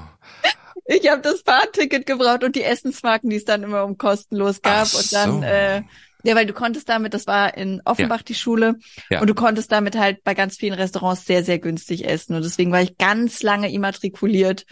[0.92, 4.88] Ich habe das Fahrticket gebraucht und die Essensmarken, die es dann immer um kostenlos gab.
[4.88, 5.42] Ach und dann, so.
[5.46, 5.82] äh,
[6.24, 8.74] ja, weil du konntest damit, das war in Offenbach die Schule,
[9.08, 9.20] Ja.
[9.20, 12.34] und du konntest damit halt bei ganz vielen Restaurants sehr, sehr günstig essen.
[12.34, 14.66] Und deswegen war ich ganz lange immatrikuliert,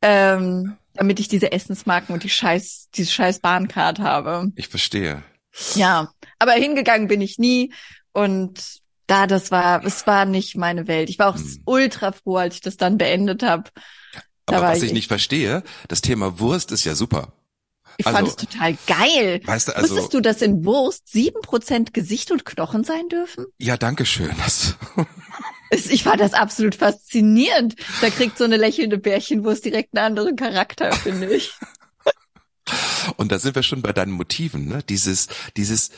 [0.00, 4.50] ähm, damit ich diese Essensmarken und die scheiß, diese scheiß Bahncard habe.
[4.56, 5.22] Ich verstehe.
[5.74, 7.72] Ja, aber hingegangen bin ich nie
[8.12, 11.10] und da, das war, es war nicht meine Welt.
[11.10, 11.60] Ich war auch Hm.
[11.66, 13.70] ultra froh, als ich das dann beendet habe.
[14.56, 17.32] Aber was ich ich nicht verstehe, das Thema Wurst ist ja super.
[17.98, 19.40] Ich Also- fand es total geil.
[19.44, 23.46] Weißt du, also Wusstest du, dass in Wurst sieben Prozent Gesicht und Knochen sein dürfen?
[23.58, 24.34] ja, danke schön.
[24.38, 24.76] Das,
[25.90, 27.76] Ich fand das absolut faszinierend.
[28.02, 31.54] Da kriegt so eine lächelnde Bärchenwurst direkt einen anderen Charakter, finde ich.
[33.16, 34.82] Und da sind wir schon bei deinen Motiven, ne?
[34.88, 35.90] Dieses, dieses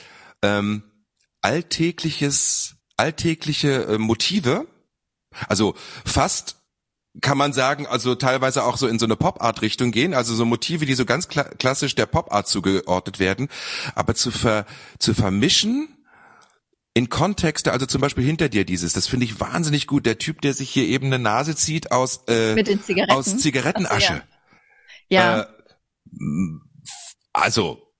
[0.43, 0.85] ähm,
[1.43, 4.67] alltägliches, alltägliche äh, Motive,
[5.49, 6.57] also fast
[7.21, 10.85] kann man sagen, also teilweise auch so in so eine Pop-Art-Richtung gehen, also so Motive,
[10.85, 13.49] die so ganz kla klassisch der Pop-Art zugeordnet werden,
[13.95, 14.67] aber zu ver
[14.99, 15.89] zu vermischen
[16.93, 20.07] in Kontexte, also zum Beispiel hinter dir dieses, das finde ich wahnsinnig gut.
[20.07, 23.13] Der Typ, der sich hier eben eine Nase zieht aus äh, Mit den Zigaretten.
[23.13, 24.23] aus Zigarettenasche.
[25.09, 25.41] Ja.
[25.41, 25.47] Äh,
[27.33, 27.93] also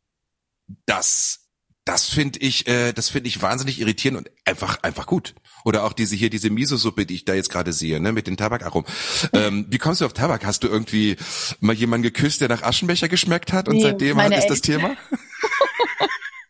[0.87, 1.44] das
[1.85, 5.35] das finde ich äh, das finde ich wahnsinnig irritierend und einfach einfach gut.
[5.65, 8.37] Oder auch diese hier diese Miso-Suppe, die ich da jetzt gerade sehe, ne, mit den
[8.37, 8.89] Tabakaromen.
[9.33, 10.45] Ähm, wie kommst du auf Tabak?
[10.45, 11.17] Hast du irgendwie
[11.61, 14.61] mal jemanden geküsst, der nach Aschenbecher geschmeckt hat und Nee, seitdem meine ist das.
[14.61, 14.97] Thema?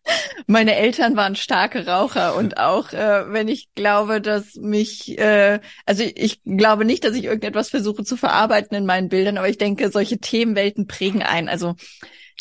[0.47, 6.03] Meine Eltern waren starke Raucher und auch äh, wenn ich glaube, dass mich, äh, also
[6.03, 9.57] ich, ich glaube nicht, dass ich irgendetwas versuche zu verarbeiten in meinen Bildern, aber ich
[9.57, 11.49] denke, solche Themenwelten prägen ein.
[11.49, 11.75] Also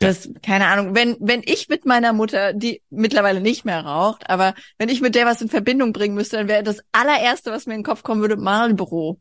[0.00, 4.54] das, keine Ahnung, wenn, wenn ich mit meiner Mutter, die mittlerweile nicht mehr raucht, aber
[4.78, 7.74] wenn ich mit der was in Verbindung bringen müsste, dann wäre das allererste, was mir
[7.74, 9.18] in den Kopf kommen würde, Marlboro.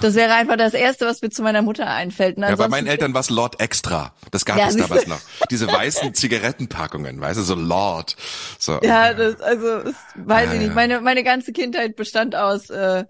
[0.00, 2.38] Das wäre einfach das erste, was mir zu meiner Mutter einfällt.
[2.38, 4.14] Ja, bei meinen Eltern war es Lord Extra.
[4.30, 5.20] Das gab Ja, es damals noch.
[5.50, 8.16] Diese weißen Zigarettenpackungen, weißt du, so Lord.
[8.58, 8.80] So.
[8.82, 10.58] Ja, das, also, das weiß Ja, ich ja.
[10.60, 10.74] nicht.
[10.74, 13.04] Meine, meine ganze Kindheit bestand aus äh,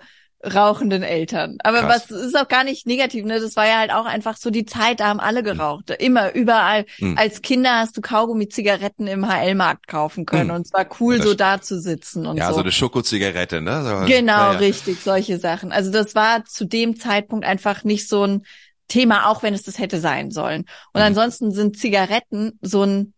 [0.45, 1.59] rauchenden Eltern.
[1.63, 2.11] Aber Krass.
[2.11, 3.39] was ist auch gar nicht negativ, ne?
[3.39, 5.91] Das war ja halt auch einfach so die Zeit, da haben alle geraucht.
[5.91, 6.85] Immer, überall.
[6.99, 7.17] Mhm.
[7.17, 10.49] Als Kinder hast du Kaugummi Zigaretten im HL-Markt kaufen können.
[10.49, 10.55] Mhm.
[10.57, 12.55] Und es war cool, Das so da zu sitzen und Ja, so.
[12.55, 13.85] so eine Schokozigarette, ne?
[13.85, 14.59] So, Genau, ja, ja.
[14.59, 15.71] richtig, solche Sachen.
[15.71, 18.43] Also das war zu dem Zeitpunkt einfach nicht so ein
[18.89, 20.63] Thema, auch wenn es das hätte sein sollen.
[20.93, 21.07] Und Mhm.
[21.07, 23.15] ansonsten sind Zigaretten so ein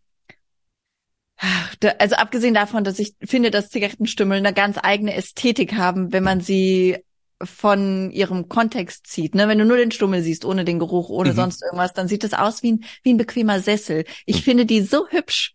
[1.99, 6.41] also abgesehen davon, dass ich finde, dass Zigarettenstümmel eine ganz eigene Ästhetik haben, wenn man
[6.41, 6.99] sie
[7.47, 9.35] von ihrem Kontext zieht.
[9.35, 9.49] Ne?
[9.49, 11.37] Wenn du nur den Stummel siehst, ohne den Geruch, ohne Mhm.
[11.37, 14.05] sonst irgendwas, dann sieht das aus wie ein, wie ein bequemer Sessel.
[14.27, 15.53] Ich finde die so hübsch.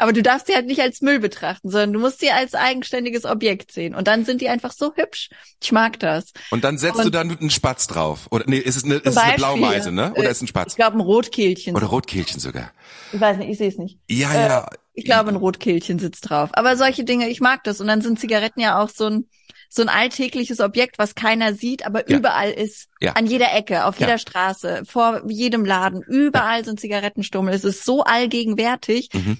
[0.00, 3.24] Aber du darfst sie halt nicht als Müll betrachten, sondern du musst sie als eigenständiges
[3.24, 3.94] Objekt sehen.
[3.94, 5.30] Und dann sind die einfach so hübsch.
[5.62, 6.32] Ich mag das.
[6.50, 8.26] Und dann setzt Und- du dann einen Spatz drauf.
[8.32, 10.10] Oder nee, ist es eine, ist es eine Blaumeise, ne?
[10.14, 10.72] Oder äh, ist es ein Spatz?
[10.72, 11.76] Ich glaube, ein Rotkehlchen.
[11.76, 12.72] Oder Rotkehlchen sogar.
[13.12, 14.00] Ich weiß nicht, ich sehe es nicht.
[14.08, 14.70] Ja, Äh, ja.
[14.92, 16.50] Ich glaube, ein Rotkehlchen sitzt drauf.
[16.54, 17.80] Aber solche Dinge, ich mag das.
[17.80, 19.28] Und dann sind Zigaretten ja auch so ein,
[19.72, 22.18] so ein alltägliches Objekt, was keiner sieht, aber Ja.
[22.18, 22.88] überall ist.
[23.00, 23.12] Ja.
[23.12, 24.06] An jeder Ecke, auf Ja.
[24.08, 26.02] jeder Straße, vor jedem Laden.
[26.02, 27.54] Überall sind Zigarettenstummel.
[27.54, 29.38] Es ist so allgegenwärtig, Mhm.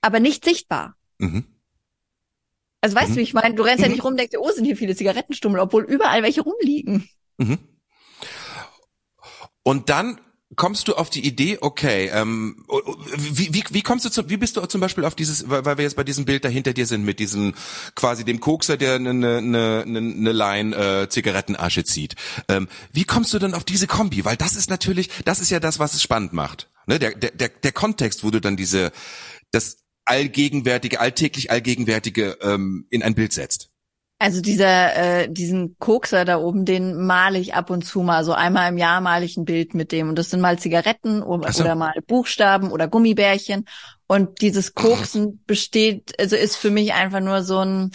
[0.00, 0.96] aber nicht sichtbar.
[1.18, 1.44] Mhm.
[2.80, 3.14] Also weißt Mhm.
[3.14, 3.94] du, wie ich meine, du rennst ja Mhm.
[3.94, 7.06] nicht rum, denkst oh, sind hier viele Zigarettenstummel, obwohl überall welche rumliegen.
[7.36, 7.58] Mhm.
[9.62, 10.18] Und dann
[10.56, 12.64] kommst du auf die Idee, okay, ähm,
[13.16, 15.84] wie, wie, wie kommst du zu, wie bist du zum Beispiel auf dieses, weil wir
[15.84, 17.54] jetzt bei diesem Bild da hinter dir sind, mit diesem
[17.94, 22.16] quasi dem Kokser, der eine, eine, eine, eine Line äh, Zigarettenasche zieht.
[22.48, 24.24] Ähm, wie kommst du denn auf diese Kombi?
[24.24, 26.68] Weil das ist natürlich, das ist ja das, was es spannend macht.
[26.86, 26.98] Ne?
[26.98, 28.90] Der, der, der, der Kontext, wo du dann diese,
[29.52, 33.69] das allgegenwärtige, alltäglich allgegenwärtige ähm, in ein Bild setzt.
[34.22, 38.22] Also dieser, äh, diesen Kokser da oben, den male ich ab und zu mal.
[38.22, 40.10] So einmal im Jahr male ich ein Bild mit dem.
[40.10, 41.64] Und das sind mal Zigaretten oder, so.
[41.64, 43.64] oder mal Buchstaben oder Gummibärchen.
[44.06, 47.92] Und dieses Koksen besteht, also ist für mich einfach nur so ein,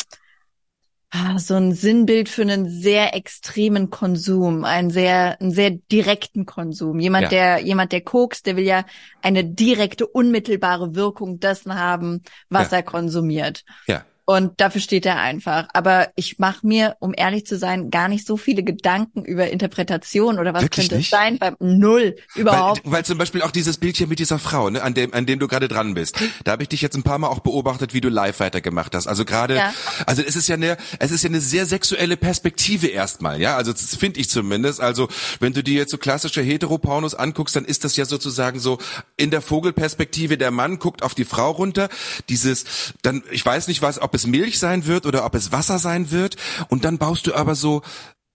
[1.11, 6.99] ah, so ein Sinnbild für einen sehr extremen Konsum, einen sehr, einen sehr direkten Konsum.
[6.99, 7.29] Jemand, Ja.
[7.29, 8.83] der, jemand, der kokst, der will ja
[9.21, 12.77] eine direkte, unmittelbare Wirkung dessen haben, was Ja.
[12.77, 13.63] er konsumiert.
[13.85, 14.03] Ja.
[14.25, 15.67] Und dafür steht er einfach.
[15.73, 20.39] Aber ich mache mir, um ehrlich zu sein, gar nicht so viele Gedanken über Interpretation
[20.39, 21.13] oder was Wirklich könnte nicht?
[21.13, 21.37] es sein.
[21.37, 22.81] Beim Null, überhaupt.
[22.85, 25.37] Weil, weil zum Beispiel auch dieses Bildchen mit dieser Frau, ne, an dem, an dem
[25.37, 26.17] du gerade dran bist.
[26.43, 29.05] Da habe ich dich jetzt ein paar Mal auch beobachtet, wie du live weitergemacht hast.
[29.05, 29.73] Also gerade, Ja.
[30.07, 33.55] also es ist ja eine, es ist ja eine sehr sexuelle Perspektive erstmal, ja.
[33.55, 34.81] Also das finde ich zumindest.
[34.81, 35.07] Also
[35.39, 38.79] wenn du dir jetzt so klassische Heteropornos anguckst, dann ist das ja sozusagen so
[39.17, 40.37] in der Vogelperspektive.
[40.39, 41.89] Der Mann guckt auf die Frau runter.
[42.29, 42.65] Dieses,
[43.03, 46.09] dann, ich weiß nicht was, ob es Milch sein wird oder ob es Wasser sein
[46.09, 46.37] wird.
[46.69, 47.83] Und dann baust du aber so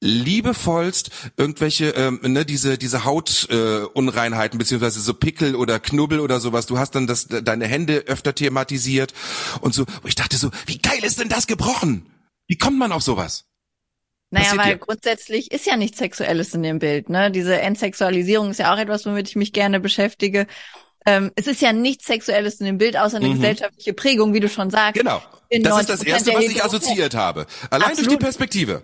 [0.03, 6.41] liebevollst irgendwelche ähm, ne diese diese Hautunreinheiten äh, Unreinheiten, beziehungsweise so Pickel oder Knubbel oder
[6.41, 6.67] sowas.
[6.67, 9.13] Du hast dann das deine Hände öfter thematisiert
[9.61, 9.85] und so.
[10.03, 12.07] Wo ich dachte so, wie geil ist denn das gebrochen?
[12.47, 13.45] Wie kommt man auf sowas?
[14.31, 14.79] naja, passiert weil dir?
[14.79, 17.09] grundsätzlich ist ja nichts Sexuelles in dem Bild.
[17.09, 17.31] Ne?
[17.31, 20.47] Diese Entsexualisierung ist ja auch etwas, womit ich mich gerne beschäftige.
[21.07, 23.35] Ähm, es ist ja nichts Sexuelles in dem Bild, außer eine Mhm.
[23.35, 25.01] gesellschaftliche Prägung, wie du schon sagst.
[25.01, 25.23] Genau.
[25.51, 27.47] Das ist das 90% erste, was ich assoziiert habe.
[27.71, 28.21] Allein durch die Absolut.
[28.21, 28.83] Perspektive.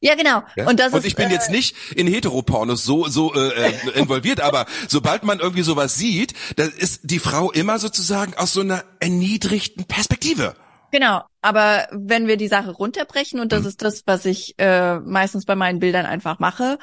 [0.00, 0.42] Ja, genau.
[0.56, 0.66] Ja?
[0.68, 4.40] Und das ist, ich bin äh, jetzt nicht in Heteropornos so so äh, äh, involviert,
[4.40, 8.84] aber sobald man irgendwie sowas sieht, dann ist die Frau immer sozusagen aus so einer
[9.00, 10.54] erniedrigten Perspektive.
[10.92, 13.68] Genau, aber wenn wir die Sache runterbrechen, und das Mhm.
[13.68, 16.78] ist das, was ich äh, meistens bei meinen Bildern einfach mache,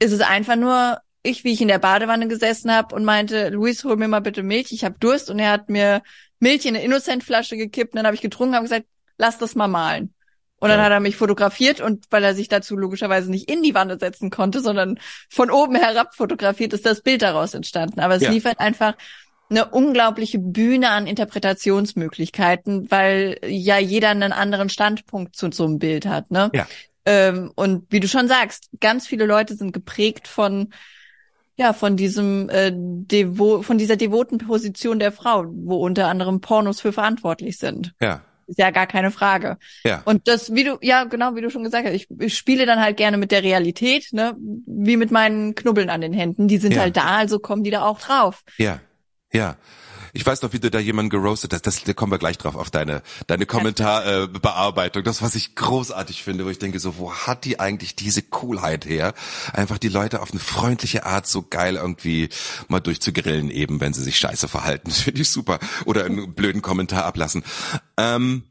[0.00, 3.82] ist es einfach nur ich, wie ich in der Badewanne gesessen habe und meinte, Luis,
[3.82, 5.30] hol mir mal bitte Milch, ich habe Durst.
[5.30, 6.02] Und er hat mir
[6.38, 7.94] Milch in eine Innocent-Flasche gekippt.
[7.94, 8.86] Und dann habe ich getrunken, habe gesagt,
[9.18, 10.14] lass das mal malen.
[10.60, 10.84] Und dann Ja.
[10.84, 14.30] hat er mich fotografiert und weil er sich dazu logischerweise nicht in die Wanne setzen
[14.30, 18.00] konnte, sondern von oben herab fotografiert, ist das Bild daraus entstanden.
[18.00, 18.30] Aber es Ja.
[18.30, 18.94] liefert einfach
[19.50, 26.06] eine unglaubliche Bühne an Interpretationsmöglichkeiten, weil ja jeder einen anderen Standpunkt zu so einem Bild
[26.06, 26.50] hat, ne?
[26.54, 26.66] Ja.
[27.06, 30.72] Ähm, und wie du schon sagst, ganz viele Leute sind geprägt von
[31.56, 36.80] ja, von diesem äh, Devo von dieser devoten Position der Frau, wo unter anderem Pornos
[36.80, 37.92] für verantwortlich sind.
[38.00, 39.56] Ja, Ist ja gar keine Frage.
[39.84, 40.02] ja.
[40.04, 42.80] Und das, wie du, ja, genau, wie du schon gesagt hast, ich, ich spiele dann
[42.80, 44.36] halt gerne mit der Realität, ne,
[44.66, 46.48] wie mit meinen Knubbeln an den Händen.
[46.48, 46.80] Die sind Ja.
[46.82, 48.42] halt da, also kommen die da auch drauf.
[48.58, 48.80] Ja,
[49.32, 49.56] ja.
[50.14, 51.66] Ich weiß noch, wie du da jemanden geroastet hast.
[51.66, 55.02] Das, da kommen wir gleich drauf auf deine deine Kommentarbearbeitung.
[55.02, 58.22] Äh, das, was ich großartig finde, wo ich denke, so, wo hat die eigentlich diese
[58.22, 59.12] Coolheit her?
[59.52, 62.28] Einfach die Leute auf eine freundliche Art so geil irgendwie
[62.68, 64.88] mal durchzugrillen, eben wenn sie sich scheiße verhalten.
[64.88, 65.58] Das finde ich super.
[65.84, 67.42] Oder einen blöden Kommentar ablassen.
[67.96, 68.44] Ähm,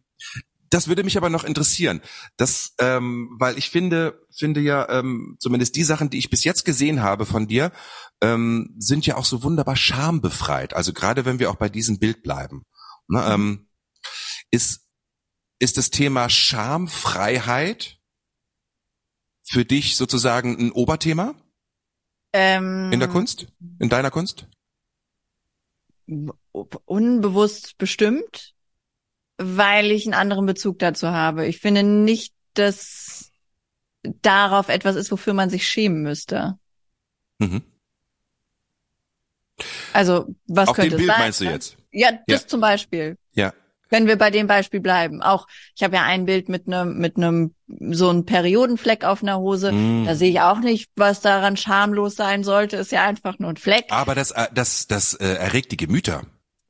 [0.73, 2.01] das würde mich aber noch interessieren,
[2.37, 6.65] das, ähm, weil ich finde, finde ja, ähm, zumindest die Sachen, die ich bis jetzt
[6.65, 7.71] gesehen habe von dir,
[8.21, 10.73] ähm, sind ja auch so wunderbar schambefreit.
[10.73, 12.63] Also gerade wenn wir auch bei diesem Bild bleiben,
[13.07, 13.67] ne, ähm,
[14.51, 14.81] ist
[15.59, 17.99] ist das Thema Schamfreiheit
[19.43, 21.35] für dich sozusagen ein Oberthema?
[22.33, 23.47] Ähm, in der Kunst,
[23.79, 24.47] in deiner Kunst?
[26.85, 28.52] Unbewusst bestimmt,
[29.37, 31.47] weil ich einen anderen Bezug dazu habe.
[31.47, 33.31] Ich finde nicht, dass
[34.03, 36.57] darauf etwas ist, wofür man sich schämen müsste.
[37.39, 37.61] Mhm.
[39.93, 41.19] Also, was Auf könnte dem Bild sein?
[41.19, 41.77] meinst du jetzt?
[41.91, 42.47] Ja, das Ja.
[42.47, 43.17] zum Beispiel.
[43.33, 43.53] Ja.
[43.89, 45.21] Wenn wir bei dem Beispiel bleiben.
[45.21, 47.53] Auch, ich habe ja ein Bild mit einem, mit einem,
[47.91, 49.71] so einem Periodenfleck auf einer Hose.
[49.71, 50.05] Mm.
[50.05, 52.77] Da sehe ich auch nicht, was daran schamlos sein sollte.
[52.77, 53.85] Ist ja einfach nur ein Fleck.
[53.89, 56.23] Aber das, äh, das, das äh, erregt die Gemüter.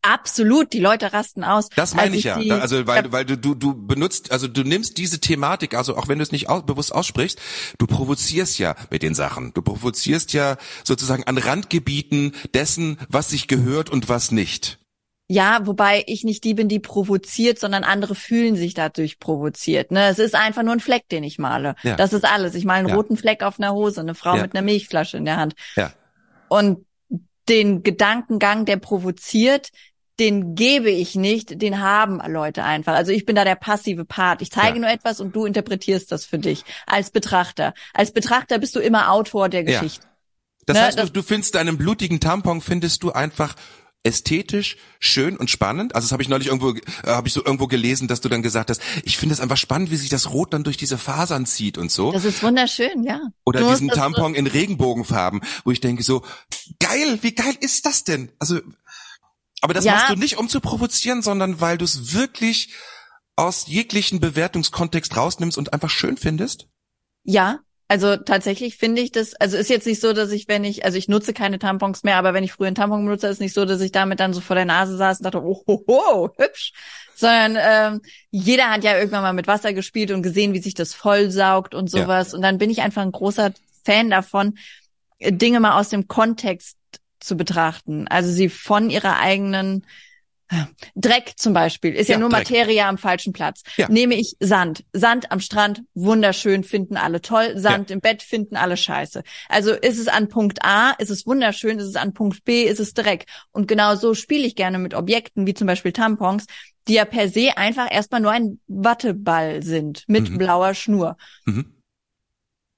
[0.05, 1.69] Absolut, die Leute rasten aus.
[1.75, 2.37] Das meine ich ja.
[2.37, 3.11] die- Da- also weil, Ja.
[3.13, 6.31] weil du, du, du benutzt, also du nimmst diese Thematik, also auch wenn du es
[6.33, 7.39] nicht aus, bewusst aussprichst,
[7.77, 9.53] du provozierst ja mit den Sachen.
[9.53, 14.77] Du provozierst ja sozusagen an Randgebieten dessen, was sich gehört und was nicht.
[15.29, 19.89] Ja, wobei ich nicht die bin, die provoziert, sondern andere fühlen sich dadurch provoziert.
[19.89, 20.07] Ne?
[20.09, 21.75] Es ist einfach nur ein Fleck, den ich male.
[21.83, 21.95] Ja.
[21.95, 22.55] Das ist alles.
[22.55, 22.95] Ich male einen Ja.
[22.95, 24.41] roten Fleck auf einer Hose, eine Frau Ja.
[24.41, 25.53] mit einer Milchflasche in der Hand.
[25.77, 25.93] Ja.
[26.49, 26.85] Und
[27.49, 29.69] den Gedankengang, der provoziert,
[30.19, 32.93] den gebe ich nicht, den haben Leute einfach.
[32.93, 34.41] Also ich bin da der passive Part.
[34.41, 34.81] Ich zeige Ja.
[34.81, 37.73] nur etwas und du interpretierst das für dich als Betrachter.
[37.93, 39.79] Als Betrachter bist du immer Autor der Ja.
[39.81, 40.05] Geschichte.
[40.65, 43.55] Das Ne, heißt, du, das- du findest deinen blutigen Tampon findest du einfach
[44.05, 45.95] ästhetisch schön und spannend.
[45.95, 48.41] Also das habe ich neulich irgendwo äh, habe ich so irgendwo gelesen, dass du dann
[48.43, 51.45] gesagt hast, ich finde es einfach spannend, wie sich das Rot dann durch diese Fasern
[51.45, 52.11] zieht und so.
[52.11, 53.21] Das ist wunderschön, ja.
[53.45, 56.21] Oder Du diesen Tampon in Regenbogenfarben, wo ich denke so,
[56.79, 58.29] geil, wie geil ist das denn?
[58.39, 58.59] Also,
[59.63, 59.93] aber das Ja.
[59.93, 62.73] machst du nicht, um zu provozieren, sondern weil du es wirklich
[63.37, 66.67] aus jeglichen Bewertungskontext rausnimmst und einfach schön findest?
[67.23, 70.83] Ja, also tatsächlich finde ich das, also ist jetzt nicht so, dass ich, wenn ich,
[70.83, 73.53] also ich nutze keine Tampons mehr, aber wenn ich früher einen Tampon benutze, ist nicht
[73.53, 76.29] so, dass ich damit dann so vor der Nase saß und dachte, oh, ho, ho,
[76.37, 76.73] hübsch.
[77.15, 80.93] Sondern ähm, jeder hat ja irgendwann mal mit Wasser gespielt und gesehen, wie sich das
[80.93, 82.01] vollsaugt und Ja.
[82.01, 82.33] sowas.
[82.33, 83.53] Und dann bin ich einfach ein großer
[83.85, 84.57] Fan davon,
[85.21, 86.77] Dinge mal aus dem Kontext
[87.23, 88.07] zu betrachten.
[88.07, 89.85] Also sie von ihrer eigenen
[90.95, 92.49] Dreck zum Beispiel ist ja, Ja, nur Dreck.
[92.49, 93.63] Materie am falschen Platz.
[93.75, 93.89] Ja.
[93.89, 94.83] Nehme ich Sand.
[94.93, 97.53] Sand am Strand, wunderschön, finden alle toll.
[97.57, 99.23] Sand im Bett finden alle scheiße.
[99.49, 102.79] Also ist es an Punkt A, ist es wunderschön, ist es an Punkt B, ist
[102.79, 103.25] es Dreck.
[103.51, 106.45] Und genau so spiele ich gerne mit Objekten, wie zum Beispiel Tampons,
[106.87, 110.37] die ja per se einfach erstmal nur ein Watteball sind mit Mhm.
[110.37, 111.17] blauer Schnur.
[111.45, 111.73] Mhm.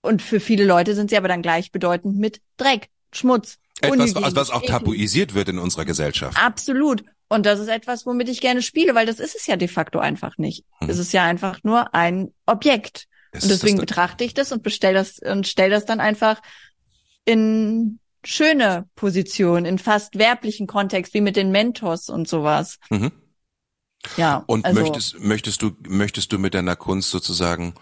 [0.01, 3.57] Und für viele Leute sind sie aber dann gleichbedeutend mit Dreck, Schmutz.
[3.81, 6.37] Etwas, also was auch tabuisiert wird in unserer Gesellschaft.
[6.41, 7.03] Absolut.
[7.27, 9.99] Und das ist etwas, womit ich gerne spiele, weil das ist es ja de facto
[9.99, 10.63] einfach nicht.
[10.79, 10.89] Mhm.
[10.89, 13.07] Es ist ja einfach nur ein Objekt.
[13.31, 16.41] Ist Und deswegen betrachte ich das und bestell das und stell das dann einfach
[17.25, 22.77] in schöne Position, in fast werblichen Kontext, wie mit den Mentos und sowas.
[22.89, 23.11] mhm.
[24.17, 24.43] Ja.
[24.45, 27.73] Und also, möchtest, möchtest du, möchtest du mit deiner Kunst sozusagen,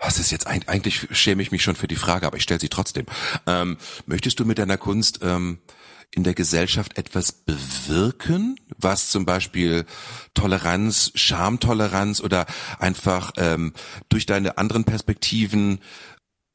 [0.00, 2.68] was ist jetzt eigentlich schäme ich mich schon für die Frage, aber ich stelle sie
[2.70, 3.06] trotzdem.
[3.46, 5.58] Ähm, möchtest du mit deiner Kunst ähm,
[6.10, 9.84] in der Gesellschaft etwas bewirken, was zum Beispiel
[10.34, 12.46] Toleranz, Schamtoleranz oder
[12.78, 13.74] einfach ähm,
[14.08, 15.80] durch deine anderen Perspektiven,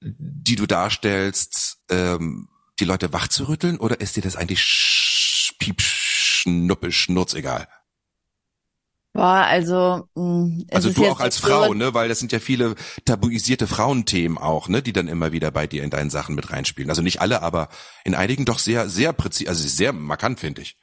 [0.02, 6.92] die du darstellst, ähm, die Leute wachzurütteln oder ist dir das eigentlich sch- piep, schnuppe,
[6.92, 7.68] schnurzegal?
[9.16, 11.94] Boah, also mh, es Also du auch als so, Frau, ne?
[11.94, 12.76] Weil das sind ja viele
[13.06, 14.82] tabuisierte Frauenthemen auch, ne?
[14.82, 16.90] Die dann immer wieder bei dir in deinen Sachen mit reinspielen.
[16.90, 17.70] Also nicht alle, aber
[18.04, 20.76] in einigen doch sehr, sehr präzise, also sehr markant, finde ich.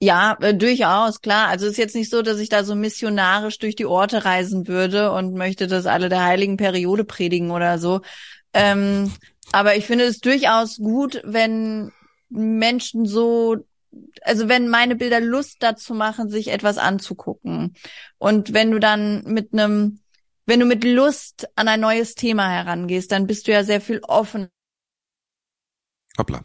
[0.00, 1.46] Ja, äh, durchaus, klar.
[1.46, 4.66] Also es ist jetzt nicht so, dass ich da so missionarisch durch die Orte reisen
[4.66, 8.00] würde und möchte, dass alle der heiligen Periode predigen oder so.
[8.52, 9.12] Ähm,
[9.52, 11.92] aber ich finde es durchaus gut, wenn
[12.30, 13.58] Menschen so,
[14.22, 17.74] also wenn meine Bilder Lust dazu machen, sich etwas anzugucken.
[18.18, 20.00] Und wenn du dann mit einem,
[20.46, 24.00] wenn du mit Lust an ein neues Thema herangehst, dann bist du ja sehr viel
[24.00, 24.48] offen.
[26.18, 26.44] Hoppla.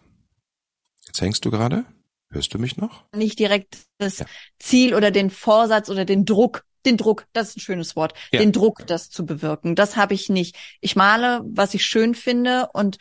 [1.06, 1.86] Jetzt hängst du gerade?
[2.32, 3.06] Hörst du mich noch?
[3.16, 4.26] Nicht direkt das Ja.
[4.60, 8.40] Ziel oder den Vorsatz oder den Druck, den Druck, das ist ein schönes Wort, Ja.
[8.40, 9.76] den Druck, das zu bewirken.
[9.76, 10.56] Das habe ich nicht.
[10.82, 12.98] Ich male, was ich schön finde und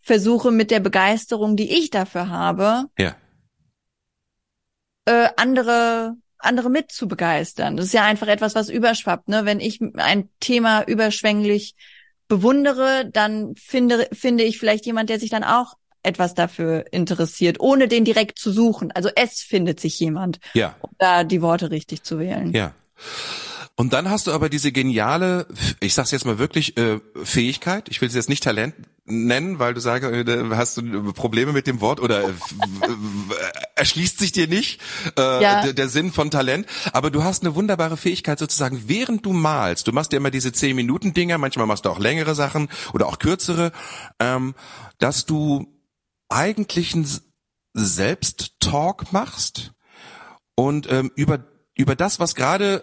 [0.00, 3.16] versuche mit der Begeisterung, die ich dafür habe, Ja.
[5.08, 7.76] Äh, andere andere mit zu begeistern.
[7.76, 9.28] Das ist ja einfach etwas, was überschwappt.
[9.28, 9.44] Ne?
[9.44, 11.74] Wenn ich ein Thema überschwänglich
[12.28, 17.88] bewundere, dann finde finde ich vielleicht jemand, der sich dann auch etwas dafür interessiert, ohne
[17.88, 18.92] den direkt zu suchen.
[18.92, 20.76] Also es findet sich jemand, Ja.
[20.80, 22.52] um da die Worte richtig zu wählen.
[22.54, 22.72] Ja.
[23.74, 25.46] Und dann hast du aber diese geniale,
[25.80, 27.88] ich sag's jetzt mal wirklich, äh, Fähigkeit.
[27.88, 28.74] Ich will es jetzt nicht Talent
[29.08, 33.34] nennen, weil du sagst, äh, hast du Probleme mit dem Wort oder äh, w-
[33.74, 34.80] erschließt sich dir nicht
[35.18, 35.72] äh, Ja.
[35.72, 36.66] der, Sinn von Talent.
[36.92, 39.86] Aber du hast eine wunderbare Fähigkeit sozusagen, während du malst.
[39.86, 43.06] Du machst ja immer diese 10 Minuten Dinger, manchmal machst du auch längere Sachen oder
[43.06, 43.72] auch kürzere,
[44.20, 44.54] ähm,
[44.98, 45.66] dass du
[46.28, 47.06] eigentlich einen
[47.74, 49.72] Selbsttalk machst
[50.54, 51.44] und ähm, über
[51.74, 52.82] über das, was gerade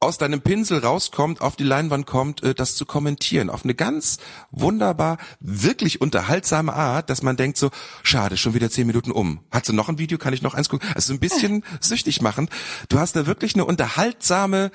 [0.00, 3.50] aus deinem Pinsel rauskommt, auf die Leinwand kommt, äh, das zu kommentieren.
[3.50, 4.18] Auf eine ganz
[4.50, 7.70] wunderbar, wirklich unterhaltsame Art, dass man denkt so,
[8.02, 9.44] schade, schon wieder zehn Minuten um.
[9.50, 10.18] Hast du noch ein Video?
[10.18, 10.88] Kann ich noch eins gucken?
[10.94, 12.48] Also ein bisschen süchtig machen.
[12.88, 14.70] Du hast da wirklich eine unterhaltsame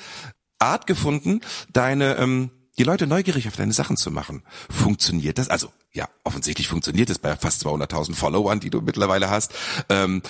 [0.60, 1.40] Art gefunden,
[1.72, 4.44] deine, ähm, die Leute neugierig auf deine Sachen zu machen.
[4.70, 5.50] Funktioniert das?
[5.50, 9.54] Also, ja, offensichtlich funktioniert es bei fast 200.000 Followern, die du mittlerweile hast.
[9.90, 10.22] Ähm,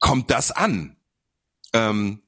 [0.00, 0.96] kommt das an?
[1.72, 2.22] Ähm,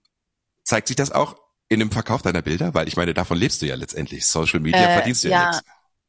[0.62, 1.43] zeigt sich das auch
[1.74, 2.74] in dem Verkauf deiner Bilder?
[2.74, 4.26] Weil ich meine, davon lebst du ja letztendlich.
[4.26, 5.50] Social Media Äh, verdienst du ja, ja.
[5.50, 5.62] nichts.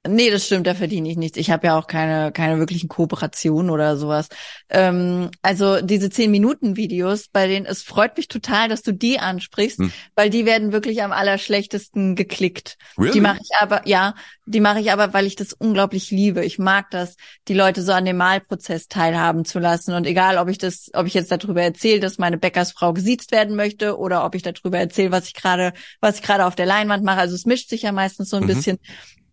[0.07, 1.37] Nee, das stimmt, da verdiene ich nichts.
[1.37, 4.27] Ich habe ja auch keine, keine wirklichen Kooperationen oder sowas.
[4.69, 9.91] Ähm, also diese 10-Minuten-Videos, bei denen, es freut mich total, dass du die ansprichst, Hm.
[10.15, 12.77] weil die werden wirklich am allerschlechtesten geklickt.
[12.97, 13.13] Really?
[13.13, 14.15] Die mache ich aber, ja,
[14.45, 16.45] die mache ich aber, weil ich das unglaublich liebe.
[16.45, 17.15] Ich mag das,
[17.47, 19.93] die Leute so an dem Malprozess teilhaben zu lassen.
[19.95, 23.55] Und egal, ob ich das, ob ich jetzt darüber erzähle, dass meine Bäckersfrau gesiezt werden
[23.55, 27.03] möchte, oder ob ich darüber erzähle, was ich gerade, was ich gerade auf der Leinwand
[27.03, 27.19] mache.
[27.19, 28.47] Also es mischt sich ja meistens so ein Mhm.
[28.47, 28.77] bisschen.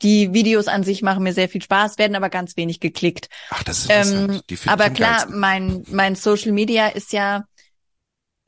[0.02, 3.28] Die Videos an sich machen mir sehr viel Spaß, werden aber ganz wenig geklickt.
[3.50, 3.90] Ach, das ist.
[3.90, 7.44] Ähm, die aber klar, mein, mein Social Media ist ja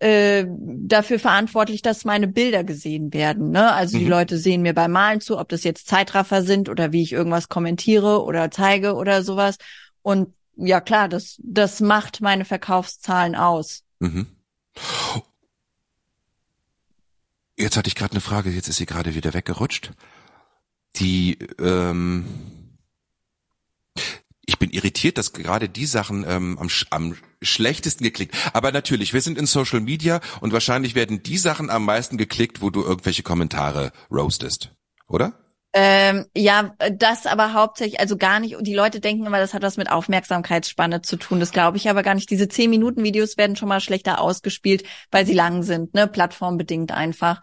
[0.00, 3.50] äh, dafür verantwortlich, dass meine Bilder gesehen werden.
[3.50, 3.72] Ne?
[3.72, 4.10] Also die Mhm.
[4.10, 7.48] Leute sehen mir beim Malen zu, ob das jetzt Zeitraffer sind oder wie ich irgendwas
[7.48, 9.56] kommentiere oder zeige oder sowas.
[10.02, 13.82] Und ja klar, das, das macht meine Verkaufszahlen aus.
[14.00, 14.26] Mhm.
[17.56, 19.92] Jetzt hatte ich gerade eine Frage, jetzt ist sie gerade wieder weggerutscht.
[20.96, 22.24] Die, ähm,
[24.46, 28.34] ich bin irritiert, dass gerade die Sachen ähm, am, am schlechtesten geklickt.
[28.52, 32.62] Aber natürlich, wir sind in Social Media und wahrscheinlich werden die Sachen am meisten geklickt,
[32.62, 34.70] wo du irgendwelche Kommentare roastest,
[35.08, 35.32] oder?
[35.76, 39.76] Ähm, ja, das aber hauptsächlich, also gar nicht, die Leute denken immer, das hat was
[39.76, 41.40] mit Aufmerksamkeitsspanne zu tun.
[41.40, 42.30] Das glaube ich aber gar nicht.
[42.30, 47.42] Diese 10-Minuten-Videos werden schon mal schlechter ausgespielt, weil sie lang sind, ne, plattformbedingt einfach.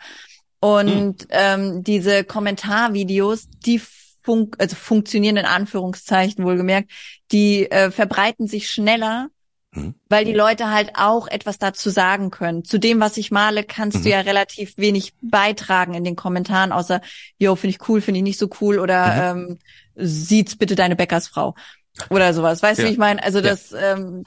[0.61, 3.81] Und ähm, diese Kommentarvideos, die
[4.23, 6.91] fun also funktionieren in Anführungszeichen wohlgemerkt,
[7.31, 9.27] die äh, verbreiten sich schneller,
[9.73, 9.95] Mhm.
[10.09, 12.65] weil die Leute halt auch etwas dazu sagen können.
[12.65, 14.03] Zu dem, was ich male, kannst Mhm.
[14.03, 16.99] du ja relativ wenig beitragen in den Kommentaren, außer,
[17.39, 19.59] yo, finde ich cool, finde ich nicht so cool oder ähm,
[19.95, 21.55] sieht's bitte deine Bäckersfrau
[22.09, 22.63] oder sowas.
[22.63, 22.89] Weißt du, Ja.
[22.89, 23.21] wie ich meine?
[23.23, 23.49] Also Ja.
[23.49, 24.25] das, ähm,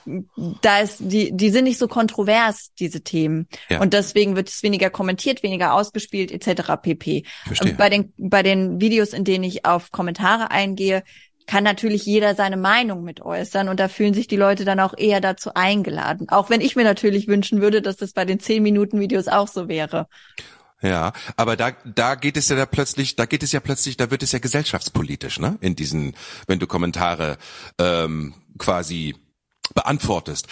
[0.60, 3.80] da ist die, die sind nicht so kontrovers diese Themen Ja.
[3.80, 6.76] und deswegen wird es weniger kommentiert, weniger ausgespielt etc.
[6.76, 7.24] pp.
[7.46, 7.74] Verstehe.
[7.74, 11.02] Bei den bei den Videos, in denen ich auf Kommentare eingehe,
[11.46, 14.94] kann natürlich jeder seine Meinung mit äußern und da fühlen sich die Leute dann auch
[14.96, 16.28] eher dazu eingeladen.
[16.30, 19.48] Auch wenn ich mir natürlich wünschen würde, dass das bei den 10 Minuten Videos auch
[19.48, 20.06] so wäre.
[20.84, 24.10] Ja, aber da, da geht es ja da plötzlich, da geht es ja plötzlich, da
[24.10, 25.56] wird es ja gesellschaftspolitisch, ne?
[25.62, 26.14] In diesen,
[26.46, 27.38] wenn du Kommentare
[27.78, 29.16] ähm, quasi
[29.74, 30.46] beantwortest.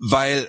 [0.00, 0.48] Weil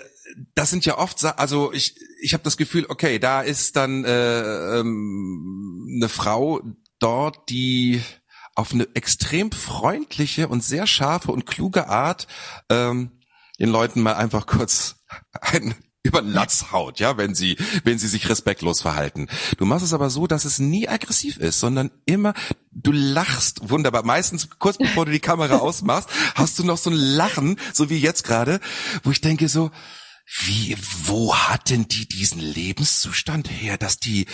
[0.56, 4.80] das sind ja oft, also ich, ich habe das Gefühl, okay, da ist dann äh,
[4.80, 6.60] ähm, eine Frau
[6.98, 8.02] dort, die
[8.56, 12.26] auf eine extrem freundliche und sehr scharfe und kluge Art
[12.70, 13.12] ähm,
[13.60, 14.96] den Leuten mal einfach kurz
[15.42, 19.28] ein über den Latz haut, ja, wenn sie, wenn sie sich respektlos verhalten.
[19.58, 22.34] Du machst es aber so, dass es nie aggressiv ist, sondern immer,
[22.72, 24.04] du lachst wunderbar.
[24.04, 27.98] Meistens kurz bevor du die Kamera ausmachst, hast du noch so ein Lachen, so wie
[27.98, 28.60] jetzt gerade,
[29.04, 29.72] wo ich denke so,
[30.42, 34.26] wie, wo hat denn die diesen Lebenszustand her, dass die,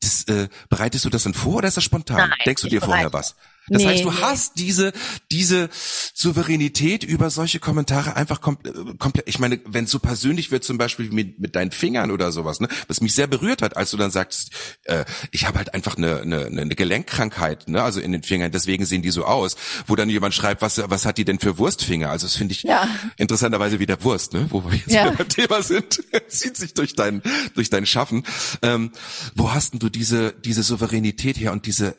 [0.00, 2.30] das, äh, bereitest du das denn vor oder ist das spontan?
[2.30, 3.36] Nein, Denkst du dir vorher was?
[3.70, 4.16] Das Nee, heißt, du nee.
[4.20, 4.92] hast diese,
[5.30, 5.68] diese
[6.14, 10.78] Souveränität über solche Kommentare einfach komplett, komplett, ich meine, wenn es so persönlich wird, zum
[10.78, 13.96] Beispiel mit, mit deinen Fingern oder sowas, ne, was mich sehr berührt hat, als du
[13.96, 14.50] dann sagst,
[14.84, 18.84] äh, ich habe halt einfach eine, eine, eine Gelenkkrankheit, ne, also in den Fingern, deswegen
[18.86, 19.56] sehen die so aus,
[19.86, 22.10] wo dann jemand schreibt, was, was hat die denn für Wurstfinger?
[22.10, 22.88] Also das finde ich Ja.
[23.16, 25.10] interessanterweise wieder Wurst, ne, wo wir jetzt Ja.
[25.10, 27.22] beim Thema sind, zieht sich durch dein,
[27.54, 28.24] durch dein Schaffen.
[28.62, 28.92] Ähm,
[29.34, 31.96] wo hast denn du diese, diese Souveränität her und diese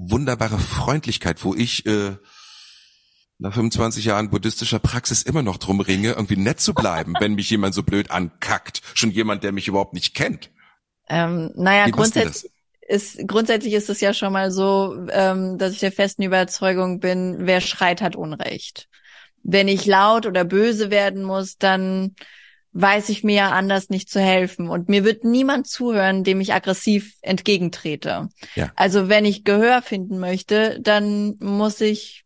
[0.00, 2.16] wunderbare Freundlichkeit, wo ich äh,
[3.38, 7.50] nach 25 Jahren buddhistischer Praxis immer noch drum ringe, irgendwie nett zu bleiben, wenn mich
[7.50, 8.82] jemand so blöd ankackt.
[8.94, 10.50] Schon jemand, der mich überhaupt nicht kennt.
[11.08, 12.50] Ähm, naja, grundsätzlich
[12.90, 17.36] ist, grundsätzlich ist es ja schon mal so, ähm, dass ich der festen Überzeugung bin,
[17.40, 18.88] wer schreit, hat Unrecht.
[19.42, 22.16] Wenn ich laut oder böse werden muss, dann
[22.72, 24.68] weiß ich mir ja anders nicht zu helfen.
[24.68, 28.28] Und mir wird niemand zuhören, dem ich aggressiv entgegentrete.
[28.54, 28.72] Ja.
[28.76, 32.24] Also wenn ich Gehör finden möchte, dann muss ich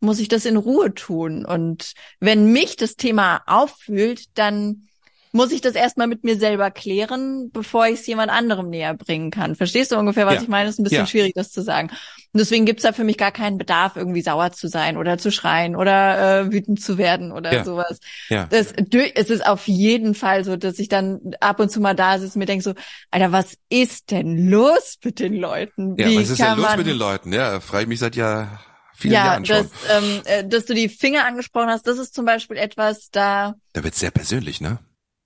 [0.00, 1.46] muss ich das in Ruhe tun.
[1.46, 4.88] Und wenn mich das Thema auffühlt, dann
[5.34, 9.32] muss ich das erstmal mit mir selber klären, bevor ich es jemand anderem näher bringen
[9.32, 9.56] kann.
[9.56, 10.42] Verstehst du ungefähr, was Ja.
[10.42, 10.68] ich meine?
[10.68, 11.06] ist ein bisschen Ja.
[11.06, 11.88] schwierig, das zu sagen.
[11.90, 15.32] Und deswegen gibt's da für mich gar keinen Bedarf, irgendwie sauer zu sein oder zu
[15.32, 17.64] schreien oder äh, wütend zu werden oder Ja.
[17.64, 17.98] sowas.
[18.28, 18.46] Ja.
[18.46, 18.72] Das,
[19.14, 22.34] es ist auf jeden Fall so, dass ich dann ab und zu mal da sitze
[22.34, 22.74] und mir denke so,
[23.10, 25.96] Alter, was ist denn los mit den Leuten?
[25.98, 27.32] Ja, Wie was ist denn los mit den Leuten?
[27.32, 28.60] Ja, frage ich mich seit ja
[28.96, 29.56] vielen ja, Jahren schon.
[29.56, 29.66] dass,
[30.02, 33.82] ähm, äh, dass du die Finger angesprochen hast, das ist zum Beispiel etwas, da Da
[33.82, 34.78] wird's sehr persönlich, ne?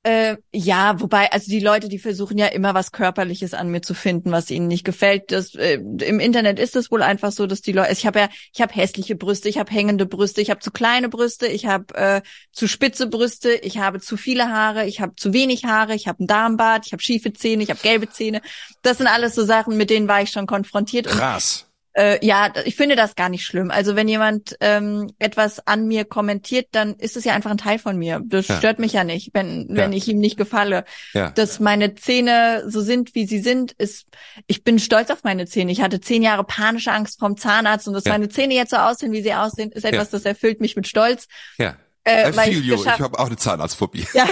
[0.04, 3.94] Äh, ja, wobei, also die Leute, die versuchen ja immer was Körperliches an mir zu
[3.94, 5.32] finden, was ihnen nicht gefällt.
[5.32, 8.28] Das, äh, Im Internet ist es wohl einfach so, dass die Leute, ich habe ja,
[8.54, 11.94] ich habe hässliche Brüste, ich habe hängende Brüste, ich habe zu kleine Brüste, ich habe
[11.94, 12.22] äh,
[12.52, 16.22] zu spitze Brüste, ich habe zu viele Haare, ich habe zu wenig Haare, ich habe
[16.24, 18.40] ein Darmbart, ich habe schiefe Zähne, ich habe gelbe Zähne.
[18.82, 21.06] Das sind alles so Sachen, mit denen war ich schon konfrontiert.
[21.06, 21.67] Krass.
[21.98, 23.70] Äh, ja, ich finde das gar nicht schlimm.
[23.72, 27.78] Also wenn jemand ähm, etwas an mir kommentiert, dann ist es ja einfach ein Teil
[27.78, 28.22] von mir.
[28.24, 28.56] Das Ja.
[28.56, 29.98] stört mich ja nicht, wenn wenn Ja.
[29.98, 30.84] ich ihm nicht gefalle.
[31.12, 31.30] Ja.
[31.30, 34.06] Dass meine Zähne so sind, wie sie sind, ist.
[34.46, 35.72] Ich bin stolz auf meine Zähne.
[35.72, 39.12] Ich hatte zehn Jahre panische Angst vom Zahnarzt und dass meine Zähne jetzt so aussehen,
[39.12, 41.26] wie sie aussehen, ist etwas, das erfüllt mich mit Stolz.
[41.58, 41.76] Ja.
[42.08, 42.74] Äh, I feel ich you.
[42.76, 44.06] Ich habe auch eine Zahnarztphobie.
[44.14, 44.26] ja,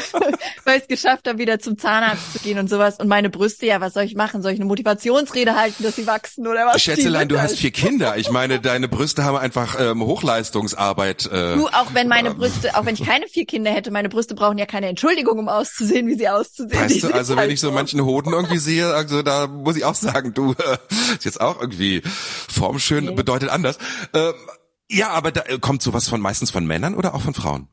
[0.65, 2.99] weil ich es geschafft habe, wieder zum Zahnarzt zu gehen und sowas.
[2.99, 4.43] Und meine Brüste, ja, was soll ich machen?
[4.43, 6.83] Soll ich eine Motivationsrede halten, dass sie wachsen oder was?
[6.83, 8.17] Schätzelein, du hast halt- vier Kinder.
[8.17, 11.27] Ich meine, deine Brüste haben einfach ähm, Hochleistungsarbeit.
[11.27, 14.09] Äh, Du, auch wenn meine ähm, Brüste, auch wenn ich keine vier Kinder hätte, meine
[14.09, 16.81] Brüste brauchen ja keine Entschuldigung, um auszusehen, wie sie auszusehen.
[16.81, 19.85] Weißt du, also wenn halt ich so manchen Hoden irgendwie sehe, also da muss ich
[19.85, 20.77] auch sagen, du äh,
[21.15, 22.03] ist jetzt auch irgendwie
[22.49, 23.13] formschön Nee.
[23.15, 23.79] bedeutet anders.
[24.15, 24.33] Ähm,
[24.91, 27.69] ja, aber da äh, kommt sowas von meistens von Männern oder auch von Frauen?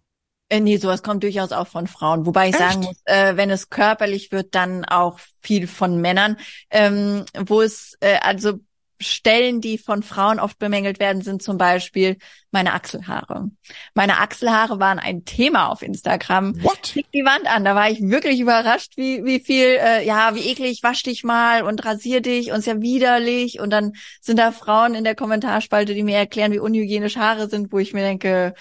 [0.50, 2.26] Äh, nee, sowas kommt durchaus auch von Frauen.
[2.26, 2.64] Wobei ich Echt?
[2.64, 6.38] sagen muss, äh, wenn es körperlich wird, dann auch viel von Männern.
[6.70, 8.60] Ähm, wo es, äh, also
[9.04, 12.18] Stellen, die von Frauen oft bemängelt werden, sind zum Beispiel
[12.52, 13.50] meine Achselhaare.
[13.94, 16.62] Meine Achselhaare waren ein Thema auf Instagram.
[16.64, 16.82] What?
[16.84, 17.66] Klick die Wand an.
[17.66, 21.64] Da war ich wirklich überrascht, wie, wie viel, äh, ja, wie eklig, wasch dich mal
[21.64, 23.60] und rasier dich und ist ja widerlich.
[23.60, 27.72] Und dann sind da Frauen in der Kommentarspalte, die mir erklären, wie unhygienisch Haare sind,
[27.72, 28.54] wo ich mir denke,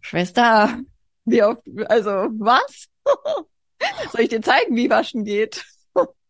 [0.00, 0.78] Schwester,
[1.24, 2.88] wie oft, also, was?
[4.12, 5.64] Soll ich dir zeigen, wie waschen geht?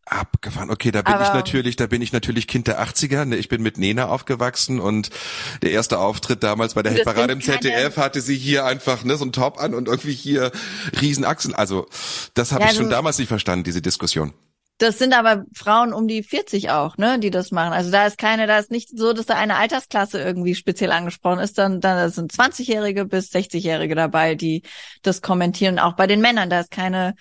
[0.05, 0.70] Abgefahren.
[0.70, 3.24] Okay, da bin Aber- ich natürlich, da bin ich natürlich Kind der 80er.
[3.24, 3.36] Ne?
[3.36, 5.11] Ich bin mit Nena aufgewachsen und
[5.62, 9.24] der erste Auftritt damals bei der Hitparade im ZDF hatte sie hier einfach ne, so
[9.24, 10.50] ein Top an und irgendwie hier
[11.00, 11.55] Riesenachsen.
[11.55, 11.86] Also
[12.34, 14.32] das habe Ja, ich schon also- damals nicht verstanden, diese Diskussion.
[14.78, 17.72] Das sind aber Frauen um die 40 auch, ne, die das machen.
[17.72, 21.38] Also da ist keine, da ist nicht so, dass da eine Altersklasse irgendwie speziell angesprochen
[21.38, 24.62] ist, dann, dann sind 20-Jährige bis 60-Jährige dabei, die
[25.03, 25.78] das kommentieren.
[25.78, 27.14] Auch bei den Männern, da ist keine,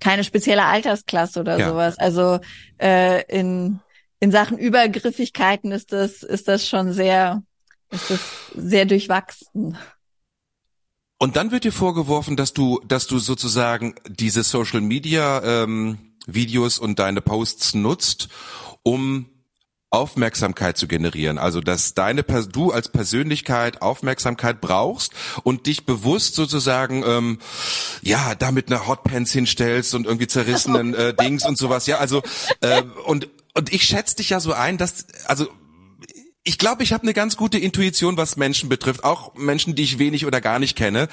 [0.00, 1.70] keine spezielle Altersklasse oder Ja.
[1.70, 1.98] sowas.
[1.98, 2.40] Also
[2.80, 3.80] äh, in,
[4.20, 7.42] in Sachen Übergriffigkeiten ist das, ist das schon sehr,
[7.90, 8.20] ist das
[8.54, 9.76] sehr durchwachsen.
[11.18, 16.78] Und dann wird dir vorgeworfen, dass du, dass du sozusagen diese Social Media ähm, Videos
[16.78, 18.28] und deine Posts nutzt,
[18.84, 19.26] um
[19.90, 21.38] Aufmerksamkeit zu generieren.
[21.38, 25.12] Also dass deine du als Persönlichkeit Aufmerksamkeit brauchst
[25.42, 27.38] und dich bewusst sozusagen ähm,
[28.02, 31.86] ja damit eine Hotpants hinstellst und irgendwie zerrissenen äh, Dings und sowas.
[31.86, 32.22] Ja, also
[32.60, 35.48] äh, und und ich schätze dich ja so ein, dass also
[36.48, 39.98] ich glaube, ich habe eine ganz gute Intuition, was Menschen betrifft, auch Menschen, die ich
[39.98, 41.08] wenig oder gar nicht kenne,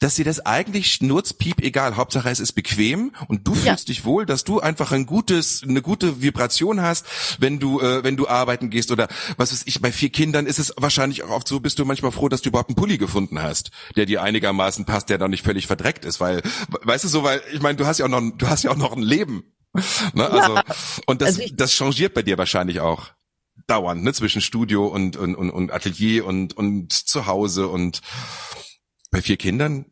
[0.00, 1.96] dass sie das eigentlich schnurzpiep egal.
[1.96, 3.94] Hauptsache es ist bequem und du fühlst ja.
[3.94, 7.06] dich wohl, dass du einfach ein gutes, eine gute Vibration hast,
[7.38, 9.06] wenn du, äh, wenn du arbeiten gehst oder
[9.36, 9.80] was weiß ich.
[9.80, 12.48] Bei vier Kindern ist es wahrscheinlich auch oft so, bist du manchmal froh, dass du
[12.48, 16.18] überhaupt einen Pulli gefunden hast, der dir einigermaßen passt, der noch nicht völlig verdreckt ist,
[16.18, 16.42] weil,
[16.82, 18.76] weißt du so, weil ich meine, du hast ja auch noch, du hast ja auch
[18.76, 19.44] noch ein Leben.
[20.12, 20.28] Ne?
[20.28, 20.64] Also, ja.
[21.06, 23.12] und das, also das changiert bei dir wahrscheinlich auch
[23.72, 28.02] dauernd, ne, zwischen Studio und, und, und, und Atelier und, und zu Hause und
[29.10, 29.86] bei vier Kindern?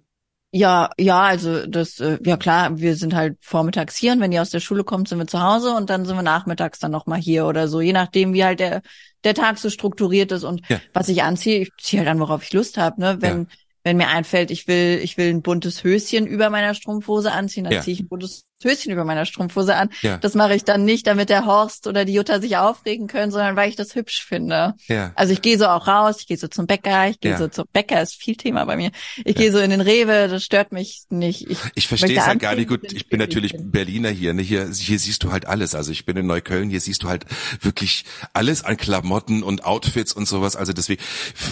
[0.53, 4.41] Ja, ja, also das, äh, ja klar, wir sind halt vormittags hier und wenn die
[4.41, 7.21] aus der Schule kommt, sind wir zu Hause und dann sind wir nachmittags dann nochmal
[7.21, 8.83] hier oder so, je nachdem, wie halt der,
[9.25, 10.81] der Tag so strukturiert ist und ja.
[10.93, 13.19] was ich anziehe, ich ziehe halt an, worauf ich Lust habe, ne?
[13.21, 13.47] Wenn, ja.
[13.85, 17.75] wenn mir einfällt, ich will, ich will ein buntes Höschen über meiner Strumpfhose anziehen, dann
[17.75, 17.81] ja.
[17.81, 19.91] ziehe ich ein buntes Höschen über meiner Strumpfhose an.
[20.03, 20.19] Ja.
[20.19, 23.57] Das mache ich dann nicht, damit der Horst oder die Jutta sich aufregen können, sondern
[23.57, 24.75] weil ich das hübsch finde.
[24.87, 25.13] Ja.
[25.15, 27.39] Also ich gehe so auch raus, ich gehe so zum Bäcker, ich gehe ja.
[27.39, 28.91] so zum Bäcker, ist viel Thema bei mir.
[29.25, 31.51] Ich gehe so in den Rewe, das stört mich nicht.
[31.51, 32.93] Ich, ich verstehe es halt gar nicht gut.
[32.93, 34.43] Ich bin natürlich Berliner hier, ne?
[34.43, 35.75] Hier, hier siehst du halt alles.
[35.75, 37.25] Also ich bin in Neukölln, hier siehst du halt
[37.61, 40.57] wirklich alles an Klamotten und Outfits und sowas.
[40.57, 41.03] Also deswegen,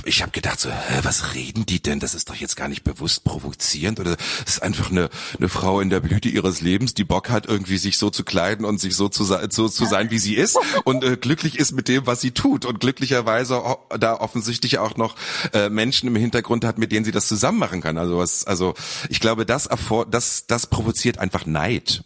[0.04, 2.00] ich habe gedacht so, hä, was reden die denn?
[2.00, 5.80] Das ist doch jetzt gar nicht bewusst provozierend oder das ist einfach eine, eine Frau
[5.80, 8.94] in der Blüte ihres Lebens, die Bock hat, irgendwie sich so zu kleiden und sich
[8.96, 12.20] so zu, so zu sein, wie sie ist und äh, glücklich ist mit dem, was
[12.20, 13.62] sie tut und glücklicherweise
[13.98, 15.16] da offensichtlich auch noch
[15.52, 17.98] äh, Menschen im Hintergrund hat, mit denen sie das zusammen machen kann.
[17.98, 18.74] Also was, also
[19.08, 19.68] ich glaube, das,
[20.10, 22.04] das, das provoziert einfach Neid.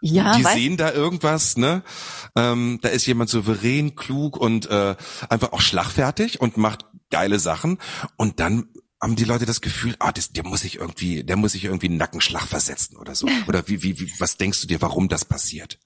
[0.00, 1.82] Ja, die sehen da irgendwas, ne?
[2.36, 4.94] Ähm, da ist jemand souverän, klug und äh,
[5.28, 7.78] einfach auch schlagfertig und macht geile Sachen
[8.16, 8.68] und dann
[9.00, 11.86] haben die Leute das Gefühl, ah, das, der muss sich irgendwie, der muss sich irgendwie
[11.86, 13.28] einen Nackenschlag versetzen oder so?
[13.48, 15.78] Oder wie, wie, wie, was denkst du dir, warum das passiert?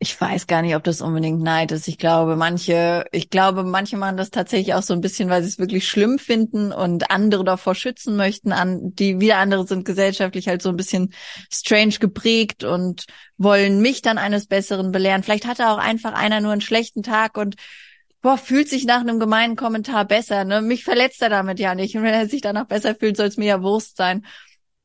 [0.00, 1.88] Ich weiß gar nicht, ob das unbedingt Neid ist.
[1.88, 5.48] Ich glaube, manche, ich glaube, manche machen das tatsächlich auch so ein bisschen, weil sie
[5.48, 8.52] es wirklich schlimm finden und andere davor schützen möchten.
[8.52, 11.12] An, die wieder andere sind gesellschaftlich halt so ein bisschen
[11.52, 13.06] strange geprägt und
[13.38, 15.24] wollen mich dann eines Besseren belehren.
[15.24, 17.56] Vielleicht hatte auch einfach einer nur einen schlechten Tag und
[18.22, 20.44] boah, fühlt sich nach einem gemeinen Kommentar besser.
[20.44, 20.62] Ne?
[20.62, 21.96] Mich verletzt er damit ja nicht.
[21.96, 24.26] Und wenn er sich danach besser fühlt, soll es mir ja Wurst sein.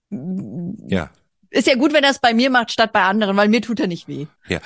[0.09, 1.09] Ja.
[1.49, 3.79] Ist ja gut, wenn er es bei mir macht, statt bei anderen, weil mir tut
[3.79, 4.25] er nicht weh.
[4.47, 4.59] Ja.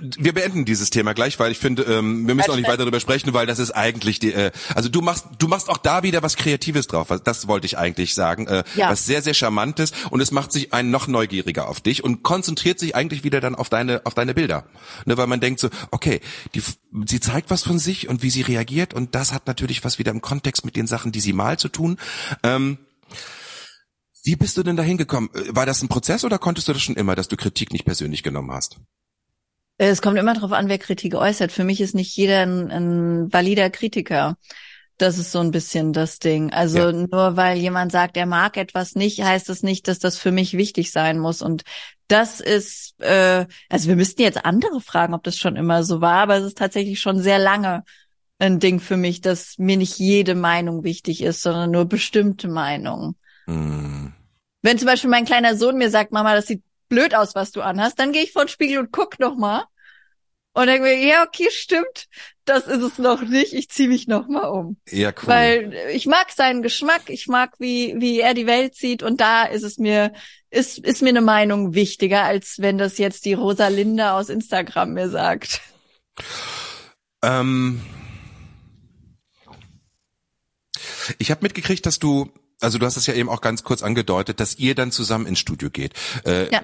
[0.00, 3.00] Wir beenden dieses Thema gleich, weil ich finde, ähm, wir müssen auch nicht weiter darüber
[3.00, 6.22] sprechen, weil das ist eigentlich die, äh, also du machst, du machst auch da wieder
[6.22, 7.08] was Kreatives drauf.
[7.24, 8.90] Das wollte ich eigentlich sagen, äh, ja.
[8.90, 12.78] was sehr, sehr charmantes und es macht sich einen noch neugieriger auf dich und konzentriert
[12.78, 14.64] sich eigentlich wieder dann auf deine, auf deine Bilder,
[15.04, 16.20] ne, weil man denkt so, okay,
[16.54, 16.62] die,
[17.06, 20.10] sie zeigt was von sich und wie sie reagiert und das hat natürlich was wieder
[20.10, 21.98] im Kontext mit den Sachen, die sie mal zu tun.
[22.42, 22.78] Ähm,
[24.22, 25.30] wie bist du denn da hingekommen?
[25.48, 28.22] War das ein Prozess oder konntest du das schon immer, dass du Kritik nicht persönlich
[28.22, 28.76] genommen hast?
[29.88, 31.50] Es kommt immer darauf an, wer Kritik äußert.
[31.52, 34.36] Für mich ist nicht jeder ein, ein valider Kritiker.
[34.98, 36.52] Das ist so ein bisschen das Ding.
[36.52, 36.92] Also ja.
[36.92, 40.54] nur weil jemand sagt, er mag etwas nicht, heißt das nicht, dass das für mich
[40.54, 41.40] wichtig sein muss.
[41.40, 41.62] Und
[42.08, 46.24] das ist, äh, also wir müssten jetzt andere fragen, ob das schon immer so war,
[46.24, 47.82] aber es ist tatsächlich schon sehr lange
[48.38, 53.16] ein Ding für mich, dass mir nicht jede Meinung wichtig ist, sondern nur bestimmte Meinungen.
[53.46, 54.08] Mm.
[54.60, 57.62] Wenn zum Beispiel mein kleiner Sohn mir sagt, Mama, das sieht blöd aus, was du
[57.62, 59.64] anhast, dann gehe ich vor den Spiegel und guck noch mal
[60.52, 62.08] und denke mir, ja, okay, stimmt,
[62.44, 64.76] das ist es noch nicht, ich ziehe mich noch mal um.
[64.88, 65.28] Ja, cool.
[65.28, 69.44] Weil ich mag seinen Geschmack, ich mag, wie, wie er die Welt sieht und da
[69.44, 70.12] ist es mir,
[70.50, 75.08] ist, ist mir eine Meinung wichtiger, als wenn das jetzt die Rosalinde aus Instagram mir
[75.08, 75.60] sagt.
[77.22, 77.80] Ähm,
[81.18, 84.40] ich habe mitgekriegt, dass du also du hast es ja eben auch ganz kurz angedeutet,
[84.40, 85.94] dass ihr dann zusammen ins Studio geht.
[86.24, 86.62] Äh, ja.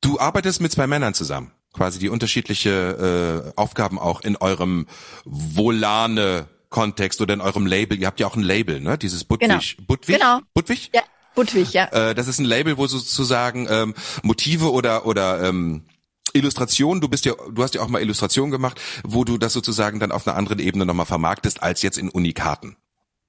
[0.00, 4.86] Du arbeitest mit zwei Männern zusammen, quasi die unterschiedliche äh, Aufgaben auch in eurem
[5.24, 7.98] Volane Kontext oder in eurem Label.
[7.98, 8.98] Ihr habt ja auch ein Label, ne?
[8.98, 9.48] Dieses Budwig.
[9.48, 9.86] Genau.
[9.86, 10.18] Budwig?
[10.18, 10.40] Genau.
[10.54, 10.90] Budwig?
[10.94, 11.02] Ja.
[11.34, 11.84] Budwig, ja.
[11.86, 15.84] Äh, das ist ein Label, wo sozusagen ähm, Motive oder oder ähm,
[16.32, 19.98] Illustration, du bist ja, du hast ja auch mal Illustrationen gemacht, wo du das sozusagen
[20.00, 22.76] dann auf einer anderen Ebene nochmal vermarktest als jetzt in Unikaten.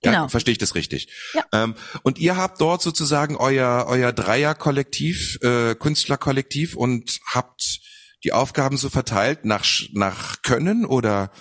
[0.03, 0.27] Ja, genau.
[0.29, 1.09] verstehe ich das richtig.
[1.33, 1.43] Ja.
[1.51, 7.81] Ähm, und ihr habt dort sozusagen euer, euer Dreier-Kollektiv, äh, Künstlerkollektiv und habt
[8.23, 11.31] die Aufgaben so verteilt nach, nach Können oder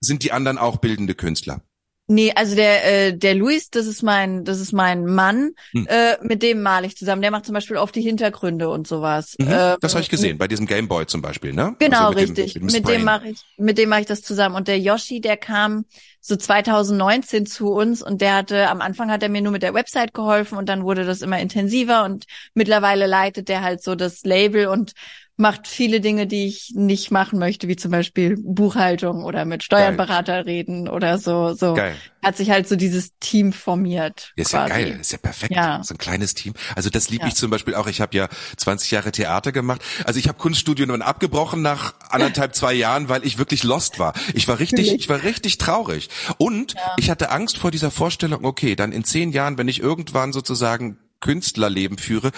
[0.00, 1.62] sind die anderen auch bildende Künstler?
[2.10, 5.86] Nee, also der äh, der Luis, das ist mein das ist mein Mann, hm.
[5.90, 7.20] äh, mit dem male ich zusammen.
[7.20, 9.36] Der macht zum Beispiel oft die Hintergründe und sowas.
[9.38, 11.76] Mhm, ähm, das habe ich gesehen bei diesem Gameboy zum Beispiel, ne?
[11.78, 12.54] Genau, also mit richtig.
[12.54, 14.54] Dem, mit dem, mit dem mache ich mit dem mache ich das zusammen.
[14.54, 15.84] Und der Yoshi, der kam
[16.22, 19.74] so 2019 zu uns und der hatte am Anfang hat er mir nur mit der
[19.74, 24.24] Website geholfen und dann wurde das immer intensiver und mittlerweile leitet der halt so das
[24.24, 24.94] Label und
[25.38, 30.32] macht viele Dinge, die ich nicht machen möchte, wie zum Beispiel Buchhaltung oder mit Steuerberater
[30.32, 30.42] geil.
[30.42, 31.54] reden oder so.
[31.54, 31.94] So geil.
[32.24, 34.32] hat sich halt so dieses Team formiert.
[34.36, 34.70] Ja, ist quasi.
[34.70, 35.54] ja geil, ist ja perfekt.
[35.54, 35.80] Ja.
[35.84, 36.54] So ein kleines Team.
[36.74, 37.28] Also das liebe ja.
[37.28, 37.86] ich zum Beispiel auch.
[37.86, 39.80] Ich habe ja 20 Jahre Theater gemacht.
[40.04, 44.14] Also ich habe Kunststudium dann abgebrochen nach anderthalb, zwei Jahren, weil ich wirklich lost war.
[44.34, 46.08] Ich war richtig, ich war richtig traurig.
[46.38, 46.80] Und ja.
[46.96, 50.98] ich hatte Angst vor dieser Vorstellung, okay, dann in zehn Jahren, wenn ich irgendwann sozusagen
[51.20, 52.32] Künstlerleben führe,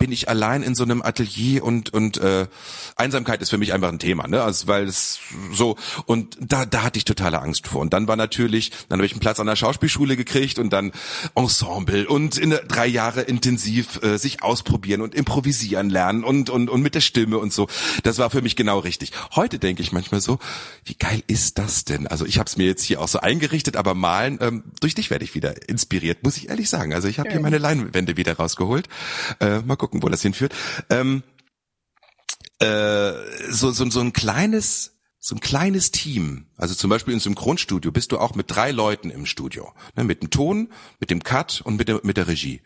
[0.00, 2.46] bin ich allein in so einem Atelier und und äh,
[2.96, 4.42] Einsamkeit ist für mich einfach ein Thema, ne?
[4.42, 5.20] Also weil es
[5.52, 5.76] so
[6.06, 7.82] und da da hatte ich totale Angst vor.
[7.82, 10.92] Und dann war natürlich, dann habe ich einen Platz an der Schauspielschule gekriegt und dann
[11.34, 16.80] Ensemble und in drei Jahre intensiv äh, sich ausprobieren und improvisieren lernen und und und
[16.80, 17.68] mit der Stimme und so.
[18.02, 19.12] Das war für mich genau richtig.
[19.36, 20.38] Heute denke ich manchmal so,
[20.84, 22.06] wie geil ist das denn?
[22.06, 25.10] Also ich habe es mir jetzt hier auch so eingerichtet, aber malen ähm, durch dich
[25.10, 26.94] werde ich wieder inspiriert, muss ich ehrlich sagen.
[26.94, 28.88] Also ich habe hier meine Leinwände wieder rausgeholt.
[29.40, 30.54] Äh, mal gucken gucken, wo das hinführt.
[30.88, 31.22] Ähm,
[32.60, 33.12] äh,
[33.50, 38.12] so, so, so ein kleines, so ein kleines Team, also zum Beispiel im Synchronstudio bist
[38.12, 40.68] du auch mit drei Leuten im Studio, ne, mit dem Ton,
[41.00, 42.62] mit dem Cut und mit der, mit der Regie.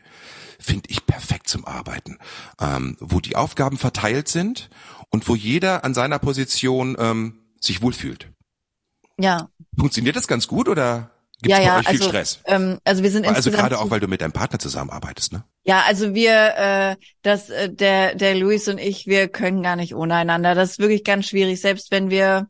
[0.61, 2.18] Finde ich perfekt zum Arbeiten,
[2.61, 4.70] ähm, wo die Aufgaben verteilt sind
[5.11, 8.31] und wo jeder an seiner Position ähm, sich wohlfühlt.
[9.18, 9.49] Ja.
[9.79, 11.14] Funktioniert das ganz gut oder?
[11.45, 12.40] Gibt's ja, ja, viel also, Stress?
[12.47, 15.45] Ähm, also wir sind also gerade auch, weil du mit deinem Partner zusammenarbeitest, ne?
[15.64, 19.95] Ja, also wir, äh, das, äh, der, der Luis und ich, wir können gar nicht
[19.95, 20.55] ohne einander.
[20.55, 21.61] Das ist wirklich ganz schwierig.
[21.61, 22.49] Selbst wenn wir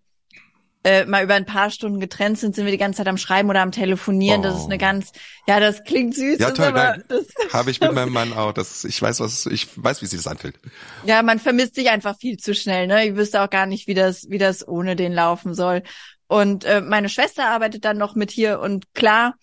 [0.84, 3.48] äh, mal über ein paar Stunden getrennt sind, sind wir die ganze Zeit am Schreiben
[3.48, 4.40] oder am Telefonieren.
[4.40, 4.44] Oh.
[4.44, 4.78] Das ist eine oh.
[4.78, 5.12] ganz,
[5.48, 6.38] ja, das klingt süß.
[6.38, 8.52] Ja, toll, aber das habe ich mit meinem Mann auch.
[8.52, 10.60] Das, ich weiß, was, ich weiß, wie sich das anfühlt.
[11.04, 12.86] Ja, man vermisst sich einfach viel zu schnell.
[12.86, 15.82] Ne, ich wüsste auch gar nicht, wie das, wie das ohne den laufen soll.
[16.26, 19.34] Und äh, meine Schwester arbeitet dann noch mit hier und klar,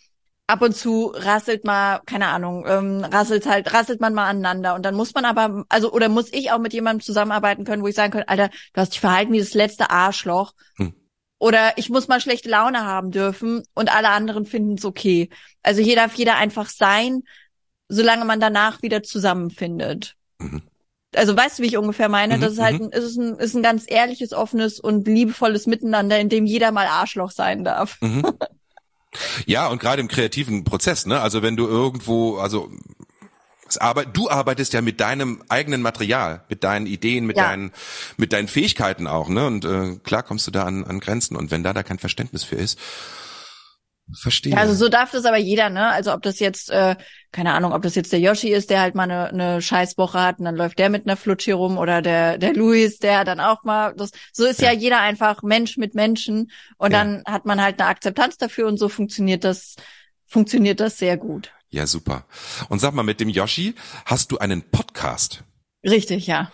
[0.48, 4.84] ab und zu rasselt mal, keine Ahnung, ähm, rasselt halt, rasselt man mal aneinander und
[4.84, 7.96] dann muss man aber, also oder muss ich auch mit jemandem zusammenarbeiten können, wo ich
[7.96, 10.54] sagen kann, Alter, du hast dich verhalten wie das letzte Arschloch.
[10.76, 10.94] Hm.
[11.40, 15.30] Oder ich muss mal schlechte Laune haben dürfen und alle anderen finden es okay.
[15.64, 17.24] Also hier darf jeder einfach sein,
[17.88, 20.16] solange man danach wieder zusammenfindet.
[20.38, 20.64] Mhm
[21.16, 22.38] also weißt du, wie ich ungefähr meine?
[22.38, 22.86] Mhm, das ist halt mhm.
[22.86, 26.88] ein, ist ein, ist ein ganz ehrliches, offenes und liebevolles Miteinander, in dem jeder mal
[26.88, 28.00] Arschloch sein darf.
[28.02, 28.24] Mhm.
[29.46, 31.20] Ja, und gerade im kreativen Prozess, ne?
[31.20, 32.72] Also wenn du irgendwo, also
[33.78, 37.50] Arbeit, du arbeitest ja mit deinem eigenen Material, mit deinen Ideen, mit ja.
[37.50, 37.74] deinen,
[38.16, 39.48] mit deinen Fähigkeiten auch, ne?
[39.48, 41.36] Und äh, klar kommst du da an, an Grenzen.
[41.36, 42.80] Und wenn da da kein Verständnis für ist,
[44.14, 44.58] Verstehe.
[44.58, 45.88] Also so darf das aber jeder, ne?
[45.90, 46.96] Also ob das jetzt, äh,
[47.32, 50.40] keine Ahnung, ob das jetzt der Yoshi ist, der halt mal eine, eine Scheißwoche hat
[50.40, 53.40] und dann läuft der mit einer Flutschi hier rum oder der der Luis, der dann
[53.40, 57.00] auch mal das so ist ja, ja jeder einfach Mensch mit Menschen und ja.
[57.04, 59.76] dann hat man halt eine Akzeptanz dafür und so funktioniert das
[60.28, 61.52] funktioniert das sehr gut.
[61.70, 62.26] Ja, super.
[62.70, 63.76] Und sag mal, mit dem Yoshi
[64.06, 65.44] hast du einen Podcast?
[65.84, 66.52] Richtig, ja.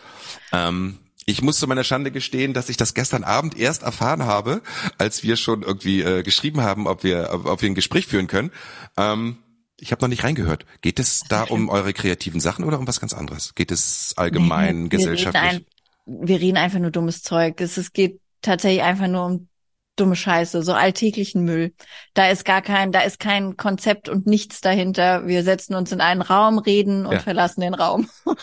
[0.51, 4.61] Ähm, ich muss zu meiner Schande gestehen, dass ich das gestern Abend erst erfahren habe,
[4.97, 8.28] als wir schon irgendwie äh, geschrieben haben, ob wir, ob, ob wir ein Gespräch führen
[8.28, 8.51] können.
[8.95, 9.38] Ähm,
[9.80, 10.65] ich habe noch nicht reingehört.
[10.82, 13.55] Geht es da um eure kreativen Sachen oder um was ganz anderes?
[13.55, 15.43] Geht es allgemein, nee, gesellschaftlich?
[15.43, 15.65] Reden
[16.05, 17.61] ein, wir reden einfach nur dummes Zeug.
[17.61, 19.47] Es, es geht tatsächlich einfach nur um
[19.95, 21.73] dumme Scheiße, so alltäglichen Müll.
[22.13, 25.28] Da ist gar kein, da ist kein Konzept und nichts dahinter.
[25.28, 27.19] Wir setzen uns in einen Raum, reden und ja.
[27.19, 28.09] verlassen den Raum.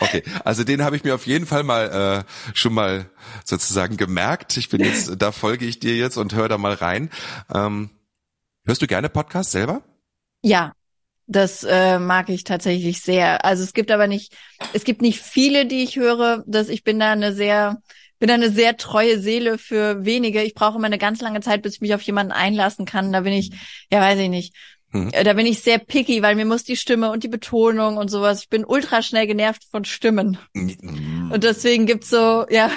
[0.00, 3.10] Okay, also den habe ich mir auf jeden Fall mal äh, schon mal
[3.44, 4.56] sozusagen gemerkt.
[4.56, 7.10] Ich bin jetzt, da folge ich dir jetzt und höre da mal rein.
[7.52, 7.90] Ähm,
[8.70, 9.82] hörst du gerne Podcasts selber?
[10.42, 10.72] Ja,
[11.26, 13.44] das äh, mag ich tatsächlich sehr.
[13.44, 14.36] Also es gibt aber nicht,
[14.72, 16.42] es gibt nicht viele, die ich höre.
[16.46, 17.82] Dass ich bin da eine sehr,
[18.18, 20.42] bin da eine sehr treue Seele für wenige.
[20.42, 23.12] Ich brauche immer eine ganz lange Zeit, bis ich mich auf jemanden einlassen kann.
[23.12, 23.50] Da bin ich,
[23.90, 24.54] ja, weiß ich nicht
[24.92, 25.12] Mhm.
[25.12, 28.42] Da bin ich sehr picky, weil mir muss die Stimme und die Betonung und sowas.
[28.42, 30.38] Ich bin ultra schnell genervt von Stimmen.
[30.52, 31.30] Mhm.
[31.32, 32.70] Und deswegen gibt's so, ja,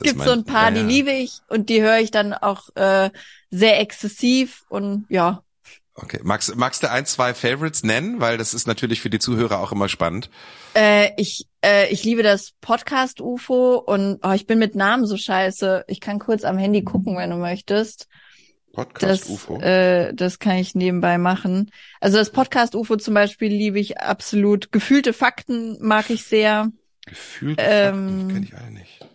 [0.00, 0.82] gibt's so ein paar, ja, ja.
[0.82, 3.10] die liebe ich und die höre ich dann auch äh,
[3.50, 5.42] sehr exzessiv und ja.
[5.94, 9.58] Okay, magst, magst du ein, zwei Favorites nennen, weil das ist natürlich für die Zuhörer
[9.58, 10.30] auch immer spannend.
[10.74, 15.16] Äh, ich äh, ich liebe das Podcast UFO und oh, ich bin mit Namen so
[15.16, 15.84] scheiße.
[15.88, 18.06] Ich kann kurz am Handy gucken, wenn du möchtest.
[18.72, 19.60] Podcast das, UFO.
[19.60, 21.70] Äh, das kann ich nebenbei machen.
[22.00, 24.70] Also das Podcast UFO zum Beispiel liebe ich absolut.
[24.70, 26.70] Gefühlte Fakten mag ich sehr.
[27.08, 29.06] Gefühlte ähm, kenne ich alle nicht.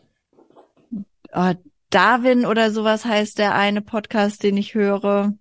[1.33, 1.53] Oh,
[1.89, 5.33] Darwin oder sowas heißt der eine Podcast, den ich höre.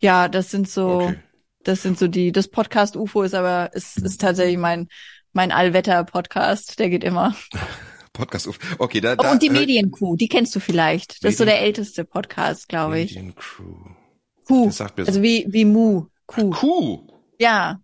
[0.00, 1.18] Ja, das sind so, okay.
[1.62, 2.32] das sind so die.
[2.32, 4.88] Das Podcast UFO ist aber ist, ist tatsächlich mein
[5.32, 6.78] mein Allwetter-Podcast.
[6.78, 7.34] Der geht immer.
[8.12, 8.48] Podcast.
[8.78, 9.28] Okay, da, da.
[9.28, 11.12] Oh, und die Medienkuh, die kennst du vielleicht.
[11.12, 13.16] Das Medien ist so der älteste Podcast, glaube ich.
[13.16, 14.70] Mediencrew.
[14.70, 15.08] Sagt mir so.
[15.08, 16.06] Also wie, wie Mu.
[16.26, 16.50] Kuh.
[16.50, 17.06] Kuh.
[17.38, 17.80] Ja.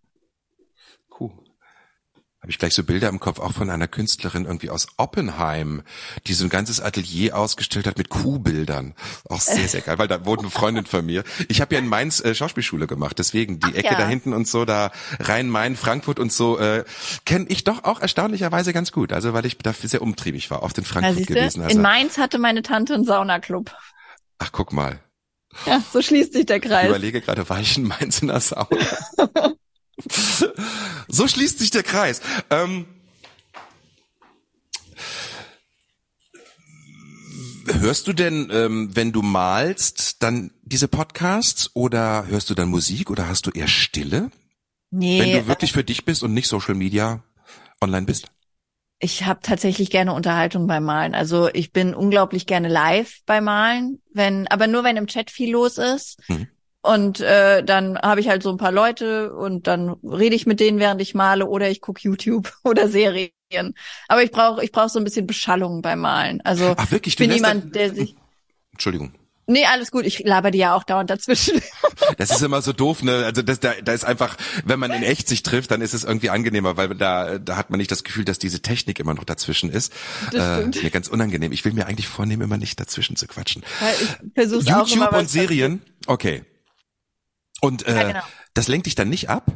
[2.43, 5.83] Habe ich gleich so Bilder im Kopf auch von einer Künstlerin irgendwie aus Oppenheim,
[6.27, 8.95] die so ein ganzes Atelier ausgestellt hat mit Kuhbildern.
[9.29, 11.23] Auch sehr, sehr geil, weil da wohnt eine Freundin von mir.
[11.49, 13.99] Ich habe ja in Mainz äh, Schauspielschule gemacht, deswegen die Ach, Ecke ja.
[13.99, 16.85] da hinten und so, da Rhein-Main, Frankfurt und so, äh,
[17.27, 19.13] kenne ich doch auch erstaunlicherweise ganz gut.
[19.13, 21.63] Also weil ich da sehr umtriebig war, oft in Frankfurt ja, gewesen.
[21.63, 23.77] Also, in Mainz hatte meine Tante einen Saunaclub.
[24.39, 24.99] Ach, guck mal.
[25.67, 26.85] Ja, so schließt sich der Kreis.
[26.85, 28.67] Ich überlege gerade, war ich in Mainz in der Sauna?
[31.09, 32.21] so schließt sich der Kreis.
[32.51, 32.87] Ähm,
[37.79, 43.11] hörst du denn, ähm, wenn du malst, dann diese Podcasts oder hörst du dann Musik
[43.11, 44.31] oder hast du eher Stille?
[44.91, 45.21] Nee.
[45.21, 47.23] Wenn du wirklich für dich bist und nicht Social Media
[47.81, 48.31] online bist?
[48.99, 51.15] Ich habe tatsächlich gerne Unterhaltung beim Malen.
[51.15, 55.53] Also ich bin unglaublich gerne live beim Malen, wenn, aber nur wenn im Chat viel
[55.53, 56.21] los ist.
[56.29, 56.49] Mhm.
[56.83, 60.61] Und äh, dann habe ich halt so ein paar Leute und dann rede ich mit
[60.61, 63.31] denen, während ich male, oder ich gucke YouTube oder Serien.
[64.09, 66.41] Aber ich brauche ich brauch so ein bisschen Beschallung beim Malen.
[66.43, 67.15] Also Ach, wirklich?
[67.15, 68.15] ich bin jemand, der sich.
[68.73, 69.13] Entschuldigung.
[69.51, 70.07] Nee, alles gut.
[70.07, 71.61] Ich laber die ja auch dauernd dazwischen.
[72.17, 73.25] Das ist immer so doof, ne?
[73.25, 76.05] Also das, da, da ist einfach, wenn man in echt sich trifft, dann ist es
[76.05, 79.25] irgendwie angenehmer, weil da, da hat man nicht das Gefühl, dass diese Technik immer noch
[79.25, 79.93] dazwischen ist.
[80.33, 81.53] Das äh, mir ganz unangenehm.
[81.53, 83.63] Ich will mir eigentlich vornehmen, immer nicht dazwischen zu quatschen.
[83.81, 86.43] Weil ich versuch's YouTube auch immer, und Serien, okay.
[87.61, 88.25] Und äh, ja, genau.
[88.55, 89.47] das lenkt dich dann nicht ab?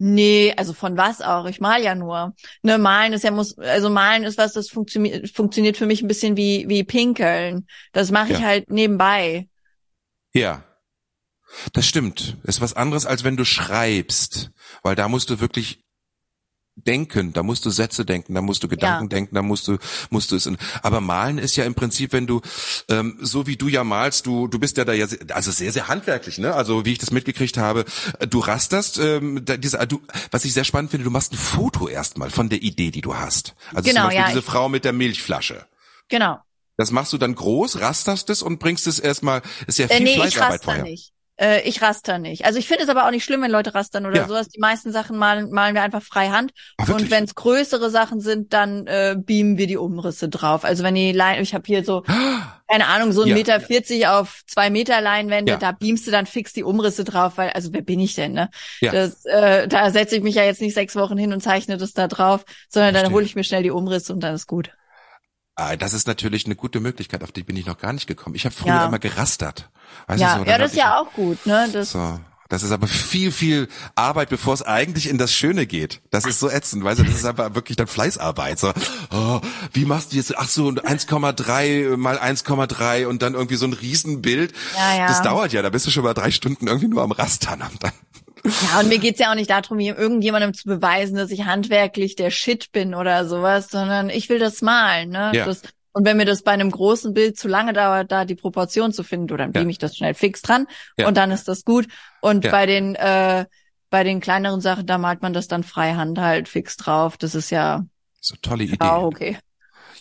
[0.00, 1.46] Nee, also von was auch?
[1.46, 2.34] Ich mal ja nur.
[2.62, 6.08] Ne, malen ist ja muss, also malen ist was, das funktioniert funktioniert für mich ein
[6.08, 7.66] bisschen wie wie pinkeln.
[7.92, 8.46] Das mache ich ja.
[8.46, 9.48] halt nebenbei.
[10.32, 10.62] Ja.
[11.72, 12.36] Das stimmt.
[12.44, 14.50] Ist was anderes als wenn du schreibst,
[14.82, 15.84] weil da musst du wirklich
[16.86, 19.08] denken, da musst du Sätze denken, da musst du Gedanken ja.
[19.08, 19.78] denken, da musst du
[20.10, 20.46] musst du es.
[20.46, 22.40] In, aber malen ist ja im Prinzip, wenn du
[22.88, 25.88] ähm, so wie du ja malst, du du bist ja da ja also sehr sehr
[25.88, 26.54] handwerklich, ne?
[26.54, 27.84] Also wie ich das mitgekriegt habe,
[28.28, 30.00] du rasterst ähm, da, diese, du,
[30.30, 33.14] was ich sehr spannend finde, du machst ein Foto erstmal von der Idee, die du
[33.14, 33.54] hast.
[33.74, 35.66] Also genau, zum Beispiel ja, diese Frau mit der Milchflasche.
[36.08, 36.38] Genau.
[36.76, 39.42] Das machst du dann groß, rasterst es und bringst es erstmal.
[39.66, 40.84] Ist ja äh, viel äh, nee, Fleißarbeit vorher.
[40.84, 41.12] Nicht.
[41.40, 42.44] Äh, ich raster nicht.
[42.44, 44.26] Also ich finde es aber auch nicht schlimm, wenn Leute rastern oder ja.
[44.26, 44.48] sowas.
[44.48, 46.52] Die meisten Sachen malen, malen wir einfach freihand.
[46.78, 50.64] Ach, und wenn es größere Sachen sind, dann äh, beamen wir die Umrisse drauf.
[50.64, 52.02] Also wenn die Lein, ich habe hier so,
[52.68, 53.34] keine Ahnung, so ein ja.
[53.34, 55.58] Meter vierzig auf zwei Meter Leinwände, ja.
[55.58, 58.50] da beamst du dann fix die Umrisse drauf, weil, also wer bin ich denn, ne?
[58.80, 58.90] Ja.
[58.90, 61.92] Das, äh, da setze ich mich ja jetzt nicht sechs Wochen hin und zeichne das
[61.92, 63.04] da drauf, sondern Verstehe.
[63.04, 64.70] dann hole ich mir schnell die Umrisse und dann ist gut.
[65.58, 68.36] Ah, das ist natürlich eine gute Möglichkeit, auf die bin ich noch gar nicht gekommen.
[68.36, 68.86] Ich habe früher ja.
[68.86, 69.68] immer gerastert.
[70.06, 71.68] Weißt ja, so, ja, das ist ja auch gut, ne?
[71.72, 72.20] Das so.
[72.48, 76.00] Das ist aber viel, viel Arbeit, bevor es eigentlich in das Schöne geht.
[76.10, 78.60] Das ist so ätzend, weißt du, das ist aber wirklich dann Fleißarbeit.
[78.60, 78.72] So,
[79.10, 79.40] oh,
[79.72, 84.54] wie machst du jetzt, ach so, 1,3 mal 1,3 und dann irgendwie so ein Riesenbild.
[84.76, 85.06] Ja, ja.
[85.08, 87.62] Das dauert ja, da bist du schon mal drei Stunden irgendwie nur am Rastern.
[87.62, 87.92] Und dann
[88.44, 92.30] ja, und mir geht's ja auch nicht darum, irgendjemandem zu beweisen, dass ich handwerklich der
[92.30, 95.10] Shit bin oder sowas, sondern ich will das malen.
[95.10, 95.32] Ne?
[95.34, 95.44] Ja.
[95.44, 95.62] Das,
[95.92, 99.02] und wenn mir das bei einem großen Bild zu lange dauert, da die Proportion zu
[99.02, 99.66] finden, dann ja.
[99.66, 100.66] ich das schnell fix dran
[100.96, 101.08] ja.
[101.08, 101.86] und dann ist das gut.
[102.20, 102.50] Und ja.
[102.50, 103.46] bei den äh,
[103.90, 107.16] bei den kleineren Sachen, da malt man das dann freihand halt fix drauf.
[107.16, 107.86] Das ist ja
[108.20, 108.76] so tolle Idee.
[108.80, 109.38] Ja, okay.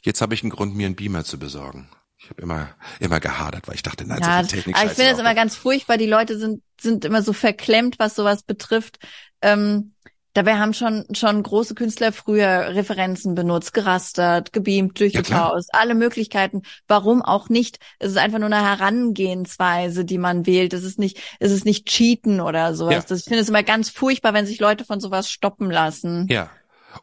[0.03, 1.89] Jetzt habe ich einen Grund, mir einen Beamer zu besorgen.
[2.27, 2.69] Ich habe immer
[2.99, 4.75] immer gehadert, weil ich dachte, nein, ja, so viel Technik.
[4.75, 5.95] Aber ich finde das immer ganz furchtbar.
[5.95, 8.99] Die Leute sind sind immer so verklemmt, was sowas betrifft.
[9.41, 9.93] Ähm,
[10.33, 16.63] dabei haben schon schon große Künstler früher Referenzen benutzt, gerastert, gebeamt durch ja, alle Möglichkeiten.
[16.85, 17.79] Warum auch nicht?
[17.97, 20.73] Es ist einfach nur eine Herangehensweise, die man wählt.
[20.73, 22.93] Es ist nicht es ist nicht Cheaten oder sowas.
[22.93, 23.01] Ja.
[23.07, 26.27] Das, ich finde es immer ganz furchtbar, wenn sich Leute von sowas stoppen lassen.
[26.29, 26.49] Ja.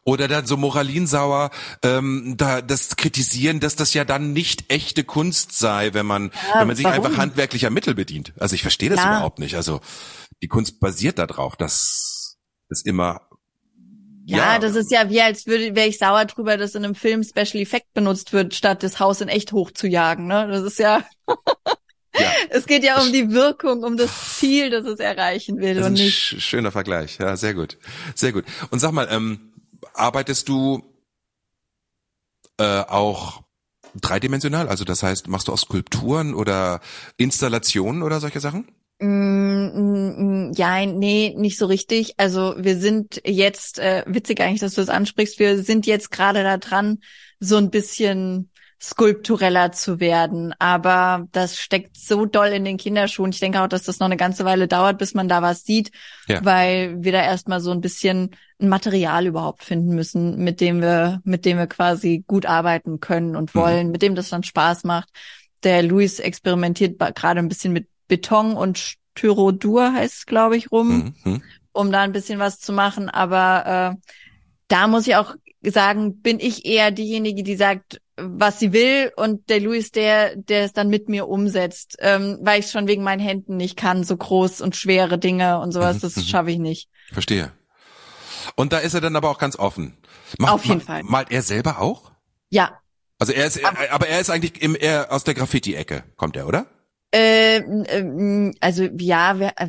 [0.02, 1.50] Oder dann so moralinsauer
[1.82, 6.60] ähm, da das kritisieren, dass das ja dann nicht echte Kunst sei, wenn man ja,
[6.60, 7.04] wenn man sich warum?
[7.04, 8.32] einfach handwerklicher Mittel bedient.
[8.38, 9.16] Also ich verstehe das ja.
[9.16, 9.56] überhaupt nicht.
[9.56, 9.80] Also
[10.42, 12.36] die Kunst basiert darauf, dass
[12.68, 13.22] es immer
[14.26, 16.94] ja, ja, das ist ja wie als würde wäre ich sauer drüber, dass in einem
[16.94, 20.26] Film Special Effect benutzt wird, statt das Haus in echt hochzujagen.
[20.26, 20.48] Ne?
[20.48, 21.04] Das ist ja
[22.18, 22.32] Ja.
[22.50, 25.74] Es geht ja um die Wirkung, um das Ziel, das es erreichen will.
[25.74, 26.42] Das ist und ein nicht.
[26.42, 27.18] schöner Vergleich.
[27.18, 27.78] Ja, sehr gut.
[28.14, 28.44] Sehr gut.
[28.70, 29.52] Und sag mal, ähm,
[29.94, 30.82] arbeitest du
[32.58, 33.42] äh, auch
[33.94, 34.68] dreidimensional?
[34.68, 36.80] Also das heißt, machst du auch Skulpturen oder
[37.16, 38.68] Installationen oder solche Sachen?
[39.00, 42.14] Mm, mm, ja, nee, nicht so richtig.
[42.18, 46.42] Also wir sind jetzt, äh, witzig eigentlich, dass du das ansprichst, wir sind jetzt gerade
[46.42, 46.98] da dran,
[47.40, 48.50] so ein bisschen
[48.84, 50.54] skulptureller zu werden.
[50.58, 53.32] Aber das steckt so doll in den Kinderschuhen.
[53.32, 55.90] Ich denke auch, dass das noch eine ganze Weile dauert, bis man da was sieht,
[56.28, 56.44] ja.
[56.44, 61.22] weil wir da erstmal so ein bisschen ein Material überhaupt finden müssen, mit dem wir,
[61.24, 63.58] mit dem wir quasi gut arbeiten können und mhm.
[63.58, 63.92] wollen, mhm.
[63.92, 65.08] mit dem das dann Spaß macht.
[65.62, 71.14] Der Luis experimentiert gerade ein bisschen mit Beton und Styrodur heißt es, glaube ich, rum,
[71.24, 71.42] mhm.
[71.72, 73.08] um da ein bisschen was zu machen.
[73.08, 74.08] Aber äh,
[74.68, 79.48] da muss ich auch sagen, bin ich eher diejenige, die sagt, was sie will und
[79.50, 83.20] der Louis der, der es dann mit mir umsetzt, ähm, weil ich schon wegen meinen
[83.20, 86.88] Händen nicht kann, so groß und schwere Dinge und sowas, das schaffe ich nicht.
[87.12, 87.52] Verstehe.
[88.56, 89.96] Und da ist er dann aber auch ganz offen.
[90.38, 91.02] Macht, Auf jeden ma- Fall.
[91.02, 92.12] Malt er selber auch?
[92.50, 92.78] Ja,
[93.18, 96.46] Also er ist, er, aber er ist eigentlich im, eher aus der Graffiti-Ecke, kommt er,
[96.46, 96.66] oder?
[97.16, 99.68] Ähm, ähm, also ja, wer, äh,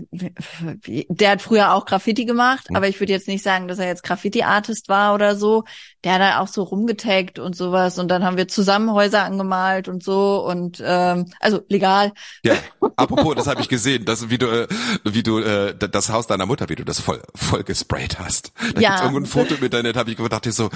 [1.10, 2.76] der hat früher auch Graffiti gemacht, Mhm.
[2.76, 5.64] aber ich würde jetzt nicht sagen, dass er jetzt Graffiti-Artist war oder so.
[6.04, 9.88] Der hat da auch so rumgetaggt und sowas und dann haben wir zusammen Häuser angemalt
[9.88, 12.14] und so und ähm, also legal.
[12.44, 12.56] Ja.
[12.96, 14.68] Apropos, das habe ich gesehen, dass wie du, äh,
[15.04, 18.54] wie du äh, das Haus deiner Mutter, wie du das voll, voll gesprayt hast.
[18.74, 18.90] Da Ja.
[18.90, 20.70] gibt's irgendwo ein Foto im Internet, habe ich gedacht, ich so,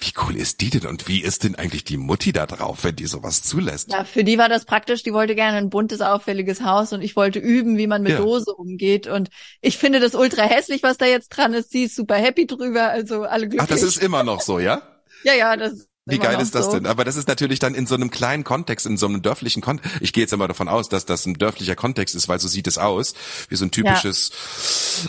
[0.00, 2.96] wie cool ist die denn und wie ist denn eigentlich die Mutti da drauf, wenn
[2.96, 3.92] die sowas zulässt?
[3.92, 5.02] Ja, für die war das praktisch.
[5.02, 8.18] Die wollte gerne ein buntes, auffälliges Haus und ich wollte üben, wie man mit Ja.
[8.18, 9.06] Dose umgeht.
[9.06, 9.28] Und
[9.60, 11.70] ich finde das ultra hässlich, was da jetzt dran ist.
[11.70, 13.62] Sie ist super happy drüber, also alle glücklich.
[13.62, 14.82] Ach, das ist immer noch so, ja?
[15.24, 15.88] ja, ja, das.
[16.06, 16.72] Wie geil ist das so.
[16.72, 16.84] denn?
[16.84, 19.96] Aber das ist natürlich dann in so einem kleinen Kontext, in so einem dörflichen Kontext.
[20.02, 22.66] Ich gehe jetzt immer davon aus, dass das ein dörflicher Kontext ist, weil so sieht
[22.66, 23.14] es aus,
[23.48, 24.30] wie so ein typisches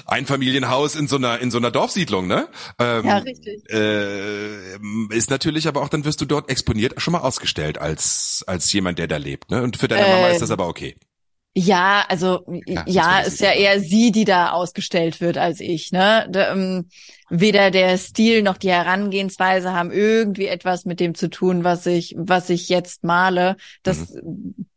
[0.06, 2.48] Einfamilienhaus in so einer in so einer Dorfsiedlung, ne?
[2.80, 3.70] Ähm, Ja, richtig.
[3.70, 4.78] äh,
[5.10, 8.98] ist natürlich aber auch, dann wirst du dort exponiert, schon mal ausgestellt als als jemand,
[8.98, 9.64] der da lebt, ne?
[9.64, 10.96] Und für deine Mama Ähm, ist das aber okay.
[11.58, 15.94] Ja, also Ja, ja, ist ja eher sie, die da ausgestellt wird als ich.
[15.94, 16.28] Ne?
[16.30, 16.90] Da, ähm,
[17.30, 22.14] weder der Stil noch die Herangehensweise haben irgendwie etwas mit dem zu tun, was ich,
[22.18, 23.56] was ich jetzt male.
[23.84, 24.18] Das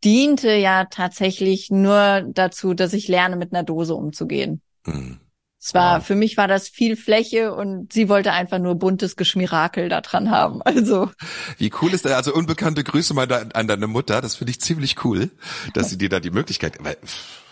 [0.04, 4.62] diente ja tatsächlich nur dazu, dass ich lerne, mit einer Dose umzugehen.
[4.86, 5.18] Hm.
[5.60, 6.06] Es war, Wow.
[6.06, 10.30] für mich war das viel Fläche und sie wollte einfach nur buntes Geschmirakel da dran
[10.30, 10.60] haben.
[10.64, 11.10] Also,
[11.56, 14.60] Wie cool ist der, also unbekannte Grüße mal da, an deine Mutter, das finde ich
[14.60, 15.30] ziemlich cool,
[15.74, 16.96] dass sie dir da die Möglichkeit, weil,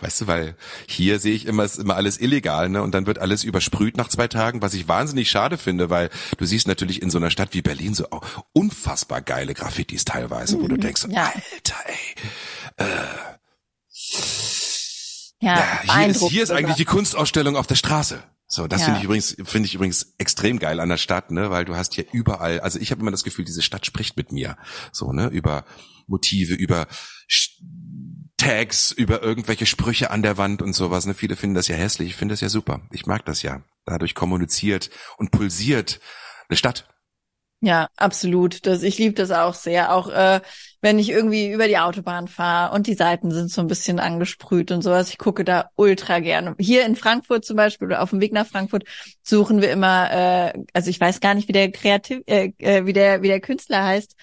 [0.01, 0.55] weißt du, weil
[0.87, 4.07] hier sehe ich immer, ist immer alles illegal, ne, und dann wird alles übersprüht nach
[4.07, 7.49] zwei Tagen, was ich wahnsinnig schade finde, weil du siehst natürlich in so einer Stadt
[7.53, 11.33] wie Berlin so auch unfassbar geile Graffitis teilweise, wo du denkst, so, Ja.
[11.33, 11.75] Alter,
[12.77, 12.85] ey,
[15.39, 18.23] ja, ja, hier ist, hier ist eigentlich die Kunstausstellung auf der Straße.
[18.49, 18.85] So, das Ja.
[18.85, 21.93] finde ich übrigens, finde ich übrigens extrem geil an der Stadt, ne, weil du hast
[21.95, 24.57] hier überall, also ich habe immer das Gefühl, diese Stadt spricht mit mir,
[24.93, 25.65] so, ne, über
[26.07, 26.87] Motive, über
[27.29, 27.59] Sch-
[28.37, 32.09] Tags, über irgendwelche Sprüche an der Wand und sowas, ne, viele finden das ja hässlich,
[32.09, 35.99] ich finde das ja super, ich mag das ja, dadurch kommuniziert und pulsiert
[36.47, 36.87] eine Stadt.
[37.59, 38.67] Ja, absolut.
[38.67, 39.91] Das, ich liebe das auch sehr.
[39.95, 40.41] Auch äh,
[40.81, 44.71] wenn ich irgendwie über die Autobahn fahre und die Seiten sind so ein bisschen angesprüht
[44.71, 45.09] und sowas.
[45.09, 46.55] Ich gucke da ultra gerne.
[46.59, 48.83] Hier in Frankfurt zum Beispiel oder auf dem Weg nach Frankfurt
[49.23, 52.93] suchen wir immer, äh, also ich weiß gar nicht, wie der Kreativ, äh, äh, wie
[52.93, 54.15] der wie der Künstler heißt.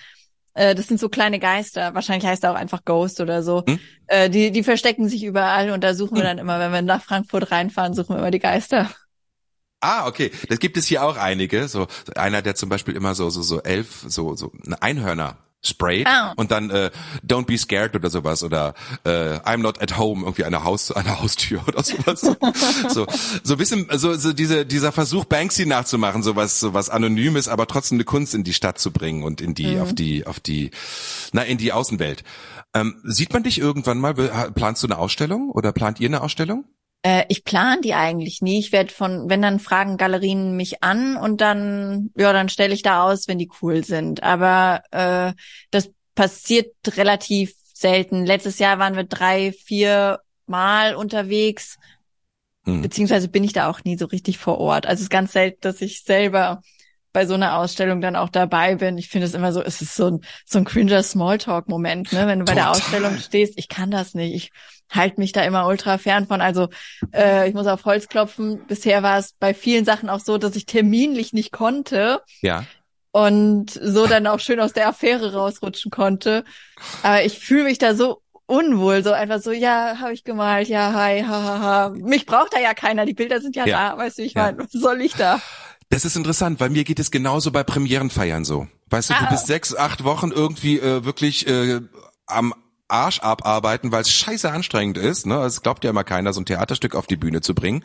[0.54, 1.92] Äh, das sind so kleine Geister.
[1.92, 3.64] Wahrscheinlich heißt er auch einfach Ghost oder so.
[3.66, 3.80] Hm?
[4.06, 6.28] Äh, die die verstecken sich überall und da suchen wir Hm.
[6.28, 8.90] dann immer, wenn wir nach Frankfurt reinfahren, suchen wir immer die Geister.
[9.84, 10.30] Ah, okay.
[10.48, 11.68] Das gibt es hier auch einige.
[11.68, 16.34] So einer, der zum Beispiel immer so so so elf so so Einhörner sprayt Ah.
[16.36, 16.90] und dann äh,
[17.26, 18.74] Don't be scared oder sowas oder
[19.04, 22.20] äh, I'm not at home irgendwie eine Haus eine Haustür oder sowas.
[22.20, 23.06] so
[23.42, 27.96] so ein bisschen so, so diese dieser Versuch Banksy nachzumachen, sowas sowas anonymes, aber trotzdem
[27.96, 30.70] eine Kunst in die Stadt zu bringen und in die auf die auf die
[31.32, 32.24] na in die Außenwelt.
[32.74, 34.12] Ähm, sieht man dich irgendwann mal?
[34.14, 36.64] Planst du eine Ausstellung oder plant ihr eine Ausstellung?
[37.04, 38.58] Äh, ich plane die eigentlich nie.
[38.58, 42.82] Ich werde von, wenn dann fragen Galerien mich an und dann, ja, dann stelle ich
[42.82, 44.22] da aus, wenn die cool sind.
[44.22, 45.34] Aber äh,
[45.70, 48.24] das passiert relativ selten.
[48.24, 51.76] Letztes Jahr waren wir drei, vier Mal unterwegs,
[52.66, 52.80] Hm.
[52.80, 54.86] beziehungsweise bin ich da auch nie so richtig vor Ort.
[54.86, 56.62] Also es ist ganz selten, dass ich selber
[57.14, 58.98] bei so einer Ausstellung dann auch dabei bin.
[58.98, 62.26] Ich finde es immer so, es ist so ein, so ein cringer Smalltalk-Moment, ne?
[62.26, 62.76] Wenn du bei der Total.
[62.78, 64.34] Ausstellung stehst, ich kann das nicht.
[64.34, 64.50] Ich
[64.94, 66.40] halte mich da immer ultra fern von.
[66.42, 66.68] Also
[67.14, 68.66] äh, ich muss auf Holz klopfen.
[68.66, 72.64] Bisher war es bei vielen Sachen auch so, dass ich terminlich nicht konnte Ja.
[73.12, 76.44] und so dann auch schön aus der Affäre rausrutschen konnte.
[77.02, 80.92] Aber ich fühle mich da so unwohl, so einfach so, ja, habe ich gemalt, ja,
[80.92, 81.88] hi, ha, ha, ha.
[81.94, 83.92] Mich braucht da ja keiner, die Bilder sind ja, Ja.
[83.92, 84.42] da, weißt du, ich Ja.
[84.46, 85.40] meine, was soll ich da?
[85.90, 88.66] Das ist interessant, weil mir geht es genauso bei Premierenfeiern so.
[88.90, 89.30] Weißt du, du Ah.
[89.30, 91.80] bist sechs, acht Wochen irgendwie äh, wirklich äh,
[92.26, 92.54] am
[92.88, 95.26] Arsch abarbeiten, weil es scheiße anstrengend ist.
[95.26, 95.36] Ne?
[95.42, 97.84] Es glaubt ja immer keiner, so ein Theaterstück auf die Bühne zu bringen.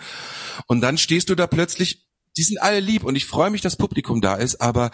[0.67, 2.05] Und dann stehst du da plötzlich,
[2.37, 4.91] die sind alle lieb und ich freue mich, dass Publikum da ist, aber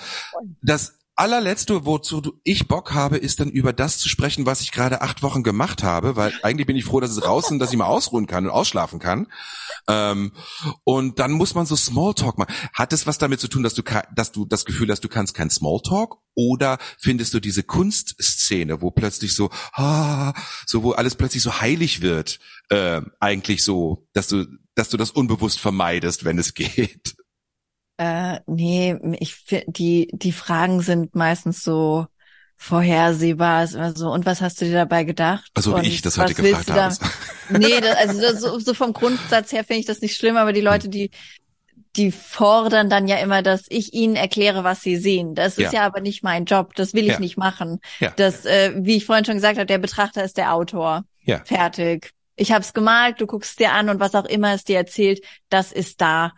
[0.61, 5.01] das allerletzte, wozu ich Bock habe, ist dann über das zu sprechen, was ich gerade
[5.01, 7.77] acht Wochen gemacht habe, weil eigentlich bin ich froh, dass es raus ist dass ich
[7.77, 9.27] mal ausruhen kann und ausschlafen kann.
[9.87, 10.33] Ähm,
[10.83, 12.53] und dann muss man so Smalltalk machen.
[12.73, 13.83] Hat es was damit zu tun, dass du,
[14.15, 16.17] dass du das Gefühl hast, du kannst kein Smalltalk?
[16.35, 20.33] Oder findest du diese Kunstszene, wo plötzlich so, ah,
[20.65, 22.39] so wo alles plötzlich so heilig wird,
[22.69, 24.45] äh, eigentlich so, dass du,
[24.75, 27.15] dass du das unbewusst vermeidest, wenn es geht?
[27.97, 32.07] Äh, nee, ich die, die Fragen sind meistens so
[32.57, 35.49] vorhersehbar, ist immer so, und was hast du dir dabei gedacht?
[35.53, 36.95] Also und wie ich das heute gefragt habe.
[37.49, 40.51] Nee, das, also das, so, so vom Grundsatz her finde ich das nicht schlimm, aber
[40.53, 41.11] die Leute, die
[41.95, 45.33] die fordern dann ja immer, dass ich ihnen erkläre, was sie sehen.
[45.33, 45.79] Das ist Ja.
[45.81, 46.75] ja aber nicht mein Job.
[46.75, 47.19] Das will ich Ja.
[47.19, 47.79] nicht machen.
[48.01, 48.11] Ja.
[48.17, 51.05] Das, äh, wie ich vorhin schon gesagt habe, der Betrachter ist der Autor.
[51.23, 51.41] Ja.
[51.45, 52.11] Fertig.
[52.35, 55.21] Ich habe es gemalt, du guckst dir an und was auch immer es dir erzählt,
[55.47, 56.33] das ist da.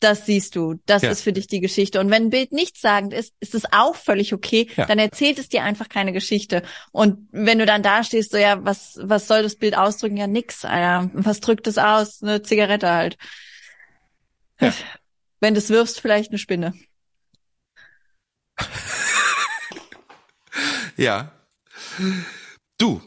[0.00, 0.76] Das siehst du.
[0.86, 1.10] Das Ja.
[1.10, 1.98] ist für dich die Geschichte.
[1.98, 4.68] Und wenn ein Bild nichtssagend ist, ist es auch völlig okay.
[4.76, 4.86] Ja.
[4.86, 6.62] Dann erzählt es dir einfach keine Geschichte.
[6.92, 10.16] Und wenn du dann da stehst, so ja, was, was soll das Bild ausdrücken?
[10.16, 11.10] Ja, nix, Alter.
[11.14, 12.22] Was drückt es aus?
[12.22, 13.16] Eine Zigarette halt.
[14.60, 14.72] Ja.
[15.40, 16.74] Wenn du es wirfst, vielleicht eine Spinne.
[20.96, 21.30] Ja.
[22.78, 23.00] Du,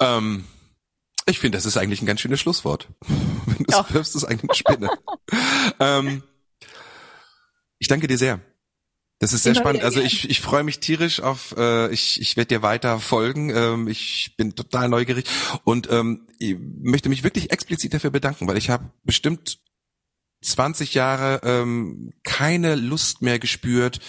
[0.00, 0.46] ähm,
[1.26, 2.88] ich finde, das ist eigentlich ein ganz schönes Schlusswort.
[3.46, 4.90] Wenn du es wirfst, ist eigentlich eine Spinne.
[5.80, 6.22] ähm,
[7.84, 8.40] ich danke dir sehr.
[9.18, 9.84] Das ist sehr spannend.
[9.84, 13.50] Also ich, ich freue mich tierisch auf, äh, ich, ich werde dir weiter folgen.
[13.50, 15.26] Ähm, ich bin total neugierig
[15.64, 19.58] und ähm, ich möchte mich wirklich explizit dafür bedanken, weil ich habe bestimmt
[20.40, 24.00] 20 Jahre ähm, keine Lust mehr gespürt,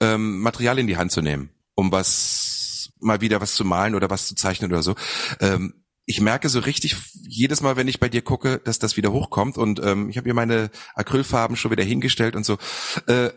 [0.00, 4.10] ähm, Material in die Hand zu nehmen, um was mal wieder was zu malen oder
[4.10, 4.96] was zu zeichnen oder so.
[5.38, 5.79] Ähm,
[6.10, 9.56] ich merke so richtig jedes Mal, wenn ich bei dir gucke, dass das wieder hochkommt
[9.56, 12.58] und ähm, ich habe hier meine Acrylfarben schon wieder hingestellt und so.
[13.06, 13.30] Äh,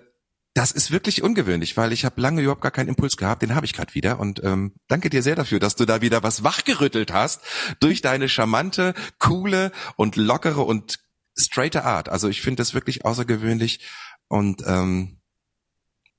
[0.56, 3.68] das ist wirklich ungewöhnlich, weil ich habe lange überhaupt gar keinen Impuls gehabt, den habe
[3.68, 7.14] ich gerade wieder und ähm, danke dir sehr dafür, dass du da wieder was wachgerüttelt
[7.14, 7.42] hast
[7.80, 10.98] durch deine charmante, coole und lockere und
[11.38, 12.10] straighte Art.
[12.10, 13.82] Also ich finde das wirklich außergewöhnlich
[14.28, 15.22] und ähm,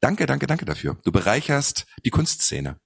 [0.00, 0.98] danke, danke, danke dafür.
[1.04, 2.78] Du bereicherst die Kunstszene.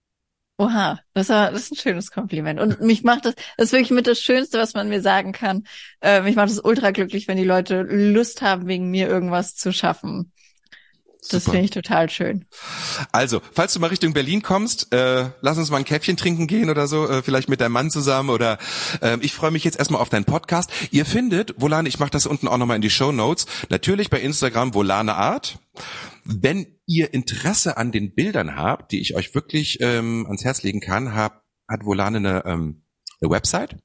[0.60, 2.58] Oha, das, war, das ist ein schönes Kompliment.
[2.58, 5.64] Und mich macht das, das ist wirklich mit das Schönste, was man mir sagen kann.
[6.00, 9.72] Äh, mich macht es ultra glücklich, wenn die Leute Lust haben, wegen mir irgendwas zu
[9.72, 10.32] schaffen.
[11.30, 12.46] Das finde ich total schön.
[13.12, 16.70] Also, falls du mal Richtung Berlin kommst, äh, lass uns mal ein Käffchen trinken gehen
[16.70, 18.58] oder so, äh, vielleicht mit deinem Mann zusammen oder
[19.02, 20.70] ähm, ich freue mich jetzt erstmal auf deinen Podcast.
[20.90, 24.20] Ihr findet, Volane, ich mache das unten auch nochmal in die Show Notes, natürlich bei
[24.20, 25.58] Instagram Volane Art.
[26.30, 30.80] Wenn ihr Interesse an den Bildern habt, die ich euch wirklich ähm, ans Herz legen
[30.80, 32.84] kann, hab, hat Volane eine, ähm,
[33.20, 33.78] eine Website.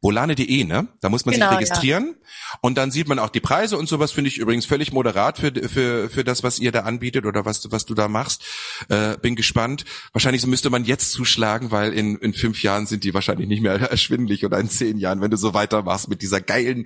[0.00, 0.88] Volane.de, ne?
[1.00, 2.16] Da muss man Genau, sich registrieren
[2.60, 5.52] und dann sieht man auch die Preise und sowas finde ich übrigens völlig moderat für
[5.68, 8.44] für für das, was ihr da anbietet oder was du was du da machst.
[8.88, 9.84] Äh, bin gespannt.
[10.12, 13.72] Wahrscheinlich müsste man jetzt zuschlagen, weil in in fünf Jahren sind die wahrscheinlich nicht mehr
[13.90, 16.84] erschwindlich oder in zehn Jahren, wenn du so weitermachst mit dieser geilen,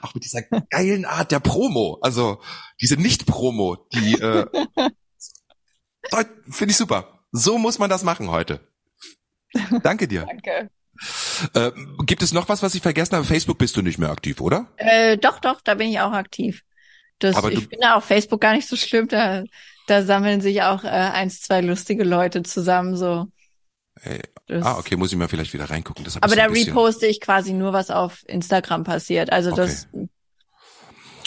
[0.00, 1.98] auch mit dieser geilen Art der Promo.
[2.00, 2.40] Also
[2.80, 4.46] diese Nicht-Promo, die äh,
[6.48, 7.20] finde ich super.
[7.30, 8.60] So muss man das machen heute.
[9.82, 10.24] Danke dir.
[10.26, 10.70] Danke.
[11.54, 11.72] Äh,
[12.06, 13.24] gibt es noch was, was ich vergessen habe?
[13.24, 14.68] Facebook bist du nicht mehr aktiv, oder?
[14.76, 16.62] Äh, doch, doch, da bin ich auch aktiv.
[17.18, 19.08] Das, Aber ich finde auf Facebook gar nicht so schlimm.
[19.08, 19.44] Da,
[19.86, 22.96] da sammeln sich auch äh, eins, zwei lustige Leute zusammen.
[22.96, 23.26] So.
[24.02, 26.04] Äh, Das, Ah, okay, muss ich mal vielleicht wieder reingucken.
[26.04, 29.32] Das Aber da reposte ich quasi nur, was auf Instagram passiert.
[29.32, 29.88] Also das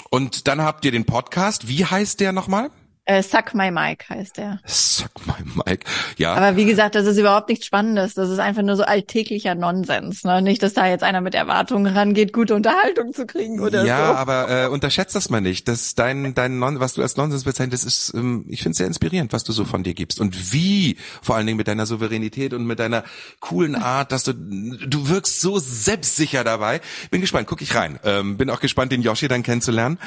[0.09, 1.68] Und dann habt ihr den Podcast.
[1.68, 2.70] Wie heißt der nochmal?
[3.08, 4.60] Äh, Suck My Mic heißt der.
[4.66, 5.86] Suck my Mike.
[6.18, 6.34] Ja.
[6.34, 8.16] Aber wie gesagt, das ist überhaupt nichts Spannendes.
[8.16, 10.26] Das ist einfach nur so alltäglicher Nonsens.
[10.26, 10.41] Ne?
[10.41, 14.14] Nicht, dass da jetzt einer mit Erwartungen rangeht, gute Unterhaltung zu kriegen oder ja, so.
[14.16, 15.70] aber äh, unterschätzt das mal nicht.
[15.70, 18.88] Das dein dein non, was du als Nonsens bezeichnest, das ist ähm, ich finde sehr
[18.88, 22.53] inspirierend, was du so von dir gibst und wie vor allen Dingen mit deiner Souveränität
[22.53, 23.05] und mit deiner
[23.39, 26.82] coolen Art, dass du du wirkst so selbstsicher dabei.
[27.10, 27.99] Bin gespannt, guck ich rein.
[28.03, 29.97] Ähm, bin auch gespannt, den Yoshi dann kennenzulernen.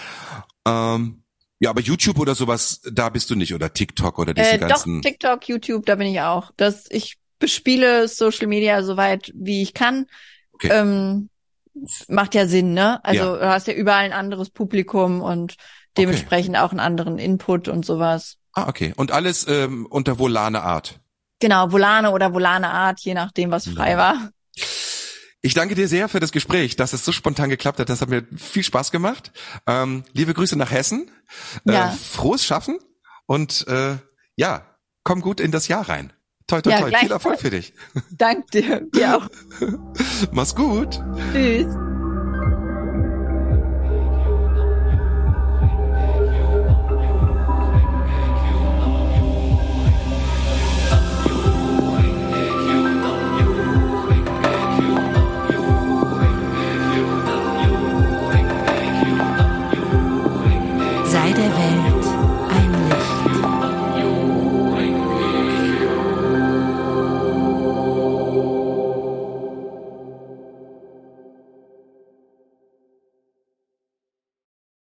[0.66, 1.22] Ähm,
[1.60, 4.68] ja, aber YouTube oder sowas, da bist du nicht oder TikTok oder diese Äh, doch,
[4.68, 5.02] ganzen.
[5.02, 6.50] TikTok, YouTube, da bin ich auch.
[6.56, 10.06] Das, ich bespiele Social Media so weit, wie ich kann.
[10.52, 10.70] Okay.
[10.72, 11.28] Ähm,
[12.08, 13.02] macht ja Sinn, ne?
[13.04, 13.36] Also Ja.
[13.36, 15.56] du hast ja überall ein anderes Publikum und
[15.96, 18.36] dementsprechend auch einen anderen Input und sowas.
[18.52, 18.92] ah, okay.
[18.96, 21.00] Und alles ähm, unter Volane Art.
[21.40, 23.98] Genau, Volane oder Volane Art, je nachdem, was frei Ja.
[23.98, 24.30] war.
[25.42, 27.88] Ich danke dir sehr für das Gespräch, dass es so spontan geklappt hat.
[27.88, 29.32] Das hat mir viel Spaß gemacht.
[29.66, 31.10] Ähm, liebe Grüße nach Hessen.
[31.64, 31.90] Ja.
[31.90, 32.78] Äh, frohes Schaffen
[33.26, 33.96] und äh,
[34.36, 34.66] ja,
[35.02, 36.12] komm gut in das Jahr rein.
[36.46, 36.92] Toi, toi, Ja, toi.
[36.98, 37.12] Viel.
[37.12, 37.72] Erfolg für dich.
[38.10, 39.28] Dank dir, dir auch.
[40.32, 41.00] Mach's gut.
[41.32, 41.99] Tschüss.